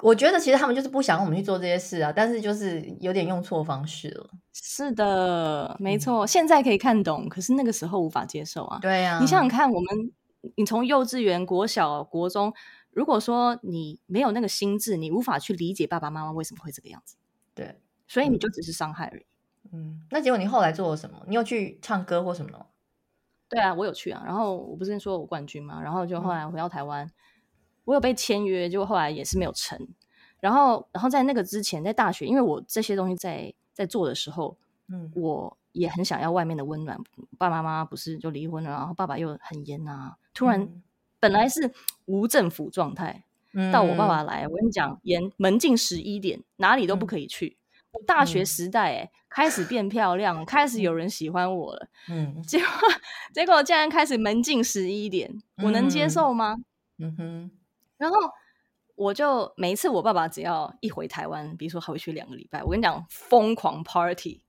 [0.00, 4.30] 我觉得其实他们就是不想我们去做这些事啊，但是就是有点用错方式了。
[4.52, 8.78] 是的，没错，嗯，现在可以看懂，可是那个时候无法接受啊。
[8.80, 10.12] 对啊，你想想看，我们
[10.56, 12.52] 你从幼稚园、国小、国中，
[12.90, 17.16] 如果说你没有那个心智，你无法去理解爸爸妈妈为什么会这个样子。
[17.54, 17.76] 对，
[18.06, 19.26] 所以你就只是伤害而已。
[19.72, 21.20] 嗯，那结果你后来做了什么？
[21.26, 22.66] 你有去唱歌或什么？
[23.48, 24.22] 对啊，我有去啊。
[24.24, 27.10] 然后我不是说我冠军嘛，然后就后来回到台湾，嗯、
[27.88, 29.88] 我有被签约，结果后来也是没有成。
[30.40, 34.54] 然后，然后在那个之前，在大学，因为我这些东西在在做的时候，
[34.88, 36.98] 嗯，我也很想要外面的温暖。
[37.38, 40.82] 爸爸妈妈不是就离婚了，然后爸爸又很严啊，突然、嗯、
[41.18, 41.72] 本来是
[42.04, 43.24] 无政府状态，
[43.54, 47.56] 嗯、到我爸爸来，我跟你讲，严门禁十一点，哪里都不可以去。
[47.56, 51.88] 嗯我大学时代、欸，哎，开始变漂亮，开始有人喜欢我了。
[52.10, 52.66] 嗯，结果
[53.32, 56.58] 结果竟然开始门禁十一点，我能接受吗？
[56.98, 57.50] 嗯哼。
[57.98, 58.16] 然后
[58.94, 64.42] 我就每一次我爸爸只要一回台湾，比如说他回去两个礼拜，我跟你讲，疯狂 party。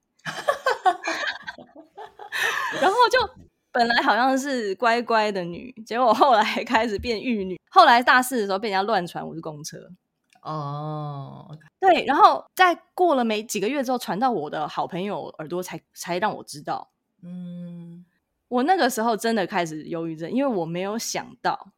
[2.82, 3.30] 然后就
[3.72, 7.60] 本来好像是乖乖的女，结果后来开始变玉女。
[7.70, 9.90] 后来大四的时候被人家乱传我是公车。
[10.42, 16.90] 哦，oh, 对，然后在过了没几个月之后，传到我的好朋友耳朵才，才才让我知道。
[17.22, 18.06] 嗯，
[18.48, 21.72] 我那个时候真的开始忧郁症，因为我没有想到，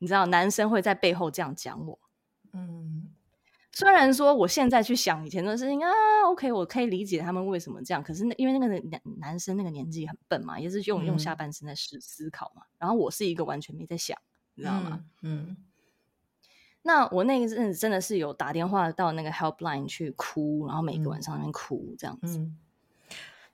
[0.00, 1.96] 你知道，男生会在背后这样讲我。
[2.52, 3.08] 嗯，
[3.70, 5.90] 虽然说我现在去想以前的事情啊
[6.26, 14.18] ，OK，我可以理解他们为什么这样，可是那因为那个男男生那个年纪很笨嘛，也是用用下半身在思思考嘛，嗯、然后我是一个完全没在想，
[14.56, 15.04] 你知道吗？
[15.22, 15.46] 嗯。
[15.50, 15.56] 嗯
[16.82, 22.38] 那我那一阵子真的是有打电话到那个 helpline 去哭，然后每个晚上在那边哭这样子。
[22.38, 22.56] 嗯，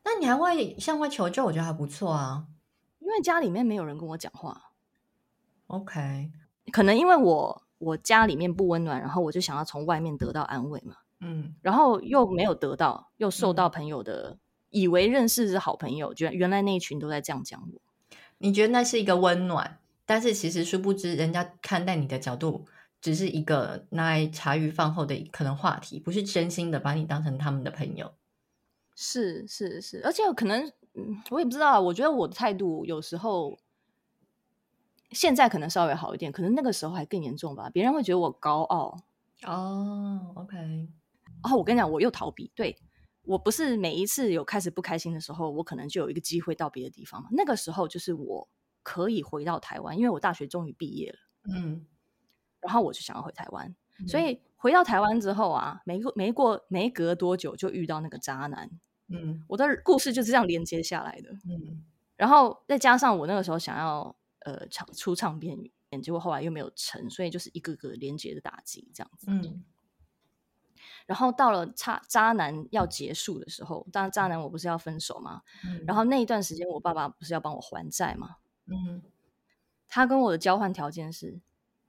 [0.05, 2.47] 那你还会向外求救，我觉得还不错啊。
[3.01, 4.71] 因为家里面没有人跟我讲话。
[5.67, 6.31] OK，
[6.73, 10.97] 可能因为我我家里面不温暖，然后我就想要从外面得到安慰嘛。
[11.21, 14.39] 嗯，然后又没有得到，又受到朋友的、嗯、
[14.71, 17.81] 以为认识是好朋友，觉得原来那一群都在这样讲我。
[18.39, 22.67] 你觉得那是一个温暖，但是其实殊不知人家看待你的角度。
[22.99, 28.11] 只是一个拿来茶余饭后的可能话题，不是真心的把你当成他们的朋友。
[28.97, 31.81] 是是是，而且可能，嗯，我也不知道。
[31.81, 33.57] 我觉得我的态度有时候，
[35.17, 37.71] 现在可能稍微好一点，可能那个时候还更严重吧。
[37.71, 38.97] 别人会觉得我高傲。
[39.47, 40.57] 哦，OK。
[40.57, 42.53] 然后我跟你讲，我又逃避。
[42.55, 42.77] 对，
[43.23, 47.29] 我不是每一次有开始不开心的时候，我可能就有一个机会到别的地方嘛。
[47.33, 48.49] 那个时候就是我
[48.83, 51.19] 可以回到台湾，因为我大学终于毕业了。
[51.55, 51.87] 嗯。
[52.61, 58.69] 然后我就想要回台湾，嗯、所以回到台湾之后啊，没过没过没隔多久就遇到那个渣男，
[59.09, 61.85] 嗯，我的故事就是这样连接下来的，嗯，
[62.17, 64.17] 然后再加上我那个时候想要
[64.47, 65.59] 呃唱出唱片，
[66.03, 69.65] 结果后来又没有成，所以就是一个个连接的打击这样子，嗯，
[71.05, 75.43] 然后到了差渣男要结束的时候，当然渣男我不是要分手吗？
[75.65, 78.37] 嗯、然后那一段时间我爸爸不是要帮我还债吗？
[78.67, 79.03] 嗯，
[79.89, 81.41] 他跟我的交换条件是。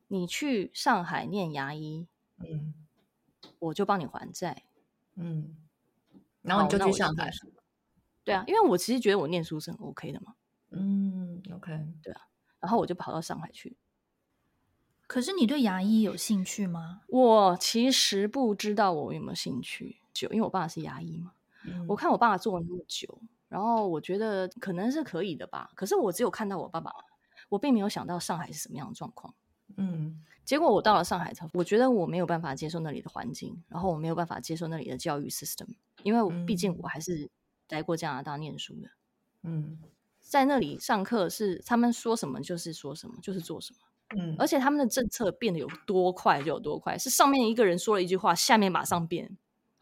[0.10, 2.74] 你去上海念牙医，嗯，
[3.60, 4.64] 我就帮你还债，
[5.16, 5.58] 嗯，
[6.42, 7.30] 然后你就去上海，
[8.24, 10.36] 对啊，因为我其实觉得我念书是很 OK 的嘛，
[10.70, 12.22] 嗯，OK，对啊，
[12.60, 13.76] 然后我就跑到上海去。
[15.08, 17.02] 可是你对牙医有兴趣吗？
[17.08, 21.32] 我其实不知道我有没有兴趣，就因为我爸是牙医嘛，
[21.66, 25.72] 嗯，我看我爸爸做了那么久，然后我觉得可能是可以的吧。
[25.76, 26.92] 可是我只有看到我爸爸，
[27.48, 29.34] 我并没有想到上海是什么样的状况。
[29.78, 35.68] 嗯，结果我到了上海之后，我觉得我没有办法接受那里的环境，然后我没有办法接受那里的教育 system，
[36.04, 37.30] 因为毕竟我还是
[37.70, 38.90] 来过加拿大念书的。
[39.44, 39.78] 嗯，
[40.28, 43.80] 在那里上课是他们说什么就是说什么，就是做什么。
[44.18, 49.38] 嗯，而且他们的政策变得有多快就有多快，是上面一个人说了一句话，下面马上变，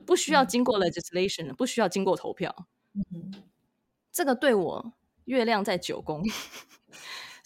[0.05, 2.67] 不需要经过 legislation，不需要经过投票。
[2.93, 3.43] 嗯，
[4.11, 4.93] 这个对我
[5.25, 6.23] 月亮在九宫。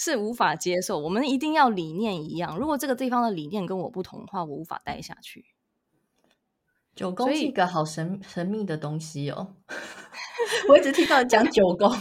[0.02, 2.58] 是无法接受，我们一定要理念一样。
[2.58, 5.48] 如果这个地方的理念跟我不同的话，我无法待下去。
[6.96, 9.56] 九宫是一个好神神秘的东西哦，
[10.70, 11.94] 我一直听到讲九宫。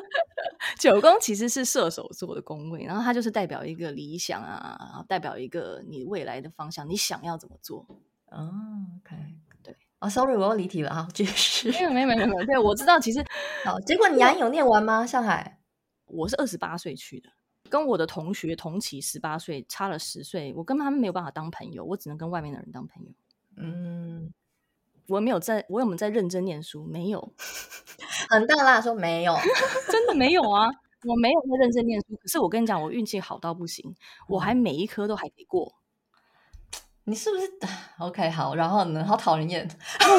[0.78, 7.86] 九宫其实是射手座的宫位，然后它就是代表一个理想啊，然后代表一个你未来的方向，你想要怎么做？
[8.30, 8.52] 哦
[9.00, 9.16] ，OK，
[9.62, 9.76] 对。
[9.98, 11.70] 哦，Sorry，我又离题了啊，继续。
[11.70, 12.44] 没有，没有，没有，没有。
[12.44, 13.24] 对，我知道，其实
[13.64, 13.78] 好。
[13.80, 15.04] 结果你牙医有念完吗？
[15.06, 15.58] 上海？
[16.06, 17.28] 我是二十八岁去的，
[17.68, 23.10] 跟我的同学同期十八岁，差了十岁，我跟他们没有办法当朋友，我只能跟外面的人当朋友。
[23.56, 24.32] 嗯，
[25.10, 26.86] 我没有在，我有没有在认真念书？
[26.86, 27.32] 没有，
[28.30, 29.36] 很大啦，说没有，
[29.90, 30.68] 真的没有啊，
[31.04, 32.16] 我没有在认真念书。
[32.16, 33.94] 可是我跟你讲，我运气好到不行，
[34.28, 35.74] 我还每一科都还可以过。
[37.04, 37.50] 你是不是
[37.98, 38.30] OK？
[38.30, 39.04] 好，然后呢？
[39.04, 39.68] 好讨人厌，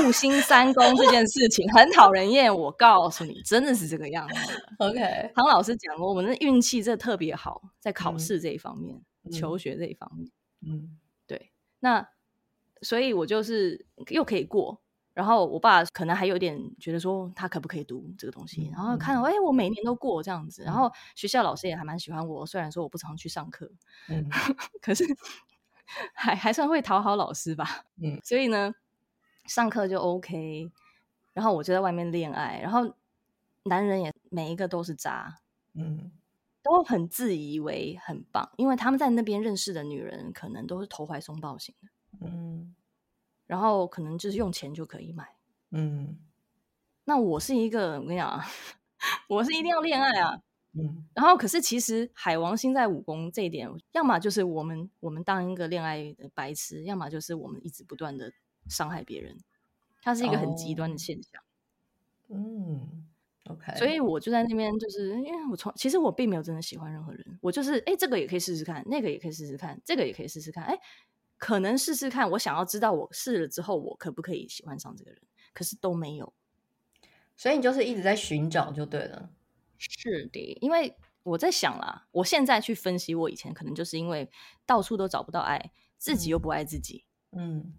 [0.03, 2.53] 木星三宫这件事情很讨人厌。
[2.53, 4.35] 我告诉你，真的是这个样子。
[4.79, 10.29] OK，唐老师讲过，我们的运气真的特别好，在考试这一方面，嗯、求学这一方面。
[10.67, 11.53] 嗯，对。
[11.79, 12.05] 那
[12.81, 14.81] 所以，我就是又可以过，
[15.13, 20.91] 然后我爸可能还有点觉得说他可不可以读这个东西，嗯、然后看到哎，我每年都过这样子，嗯、然后。
[21.15, 23.69] 学校老师也还蛮喜欢我，虽然说我不常去上课，
[24.09, 24.27] 嗯，
[24.81, 25.05] 可是
[26.13, 28.73] 还还算会讨好老师吧，嗯，所以呢，
[29.45, 30.71] 上课就 OK，
[31.33, 32.95] 然后我就在外面恋爱，然后
[33.65, 35.37] 男人也每一个都是渣，
[35.75, 36.11] 嗯，
[36.63, 41.89] 都很自以为很棒，因为他们在那边认识的女人可能都是投怀送抱型的，
[42.25, 42.40] 嗯。
[43.51, 45.35] 然后可能就是用钱就可以买，
[45.71, 46.17] 嗯，
[47.03, 48.45] 那我是一个，我跟你讲啊，
[49.27, 50.41] 我是一定要恋爱啊，
[50.71, 58.31] 嗯，然后可是其实海王星在武功这一点，要么就是我们我们当一个恋爱的白痴，要么就是我们一直不断的
[58.69, 59.37] 伤害别人，
[60.01, 61.41] 它是一个很极端的现象，
[62.29, 63.05] 哦、嗯
[63.49, 70.79] ，OK，所以我就在那边，就是因为我从其实我并没有真的喜欢任何人，我就是哎这个也可以试试看，那个也可以试试看，这个也可以试试看，哎。
[71.41, 75.19] 可能试试看，我想要知道我试了之后，我可不可以喜欢上这个人？
[75.53, 76.31] 可是都没有，
[77.35, 79.31] 所以你就是一直在寻找就对了。
[79.79, 84.29] 是的，因为我在想啦，我现在去分析我以前，可能就是因为
[84.67, 87.73] 到处都找不到爱，自己又不爱自己，嗯，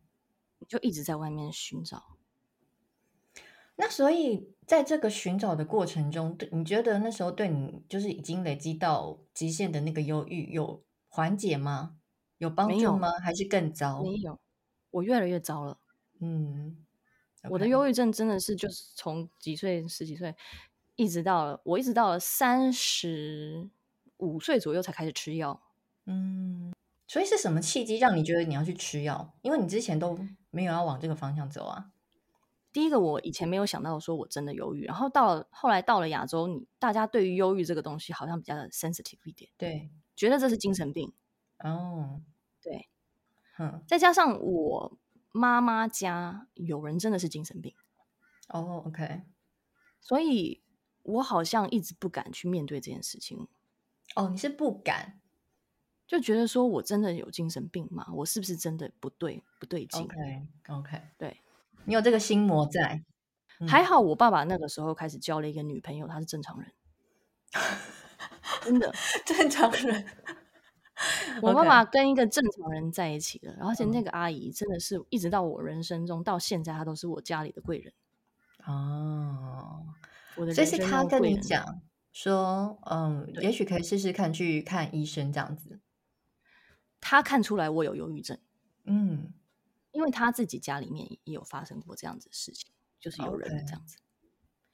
[0.66, 2.16] 就一直在外面寻找。
[3.76, 11.94] 那所以在这个寻找的过程中，你觉得那时候对你就是已经累积到极限的那个忧郁有缓解吗？
[12.42, 13.08] 有帮助吗？
[13.22, 14.02] 还是更糟？
[14.02, 14.38] 没有，
[14.90, 15.78] 我越来越糟了。
[16.18, 16.84] 嗯
[17.42, 17.48] ，okay.
[17.50, 20.34] 我的忧郁症真的是就是从几岁十几岁，
[20.96, 23.70] 一直到了我一直到了三十
[24.16, 25.62] 五岁左右才开始吃药。
[26.06, 26.72] 嗯，
[27.06, 29.32] 所以是什么契机让你觉得你要去吃药？
[29.42, 30.18] 因为你之前都
[30.50, 31.92] 没有要往这个方向走啊。
[32.72, 41.12] 第一个，我以前没有想到说我真的忧郁，然后到了后来到了亚洲，你大家对于忧郁这个东西好像比较 sensitive 一点，对，觉得这是精神病。
[41.58, 42.20] 哦。
[43.86, 44.98] 再加上我
[45.32, 47.74] 妈妈家有人真的是精神病，
[48.48, 49.22] 哦，OK，
[50.00, 50.62] 所以
[51.02, 53.48] 我好像一直不敢去面对这件事情。
[54.14, 55.20] 哦，你是不敢，
[56.06, 58.06] 就觉得说我真的有精神病吗？
[58.14, 61.40] 我是不是真的不对不对劲？OK，OK，对，
[61.84, 63.02] 你有这个心魔在。
[63.68, 66.72] 还好我爸爸那个时候开始交了一个女朋友，他是正常人，
[68.60, 68.92] 真的
[69.24, 70.04] 正常人。
[71.40, 77.92] 我爸爸跟一个正常人在一起了而且那个阿姨真的是一直到我人生中到现在，她都是我家里的贵人
[78.66, 79.86] 哦。
[80.36, 81.80] 我的，所以是他跟你讲
[82.12, 85.80] 说，嗯，也许可以试试看去看医生这样子。
[87.00, 88.38] 他看出来我有忧郁症，
[88.84, 89.32] 嗯，
[89.92, 93.96] 因为他自己家里面也有发生过这样子的事情，就是有人这样子.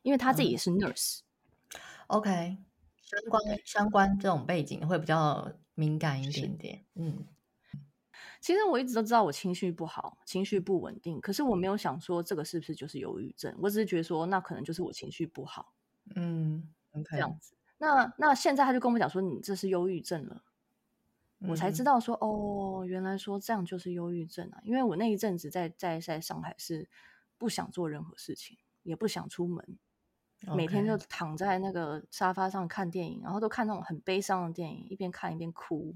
[0.03, 1.21] 因为他自己也是 nurse。
[2.07, 2.59] OK，
[3.03, 5.53] 相关相关这种背景会比较。
[5.79, 7.25] 敏感一点点，嗯，
[8.41, 15.73] 其实我一直都知道我情绪不好，情绪不稳定，可是我没有想说这个是不是就是忧郁症，我只是觉得说那可能就是我情绪不好，
[16.17, 17.13] 嗯，okay.
[17.13, 17.55] 这样子。
[17.79, 20.43] 那那现在他就跟我讲说你这是忧郁症了，
[21.39, 26.91] 嗯，我才知道说哦，原来说这样就是忧郁症啊，因为我那一阵子在在在上海是
[27.39, 29.79] 不想做任何事情，也不想出门。
[30.55, 35.95] 每天就躺在那个沙发上看电影，然后都看那种很悲伤的电影，一边看一边哭。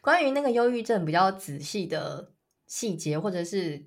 [0.00, 2.32] 关于那个忧郁症比较仔细的
[2.66, 3.86] 细节，或者是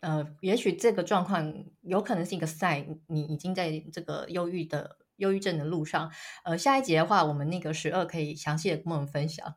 [0.00, 6.12] 呃，也许这个状况有可能是一个 sign，你已经在这个忧郁的忧郁症的路上。
[6.44, 9.54] 呃，下一节的话，我们那个十二可以详细的跟我们分享。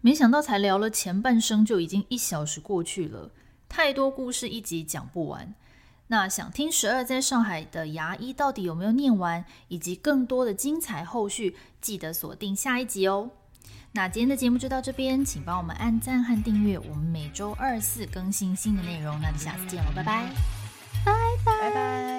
[0.00, 3.32] 没想到才聊了前半生，就已经一小时过去了，
[3.68, 5.54] 太多故事一集讲不完。
[6.08, 13.30] 那想听十二在上海的牙医到底有没有念完，以及更多的精彩后续，记得锁定下一集哦。
[13.92, 19.18] 那今天的节目就到这边，请帮我们按赞和订阅，我们每周二四更新新的内容。
[19.20, 20.30] 那就下次见了，拜拜，
[21.04, 21.12] 拜
[21.44, 22.17] 拜拜拜。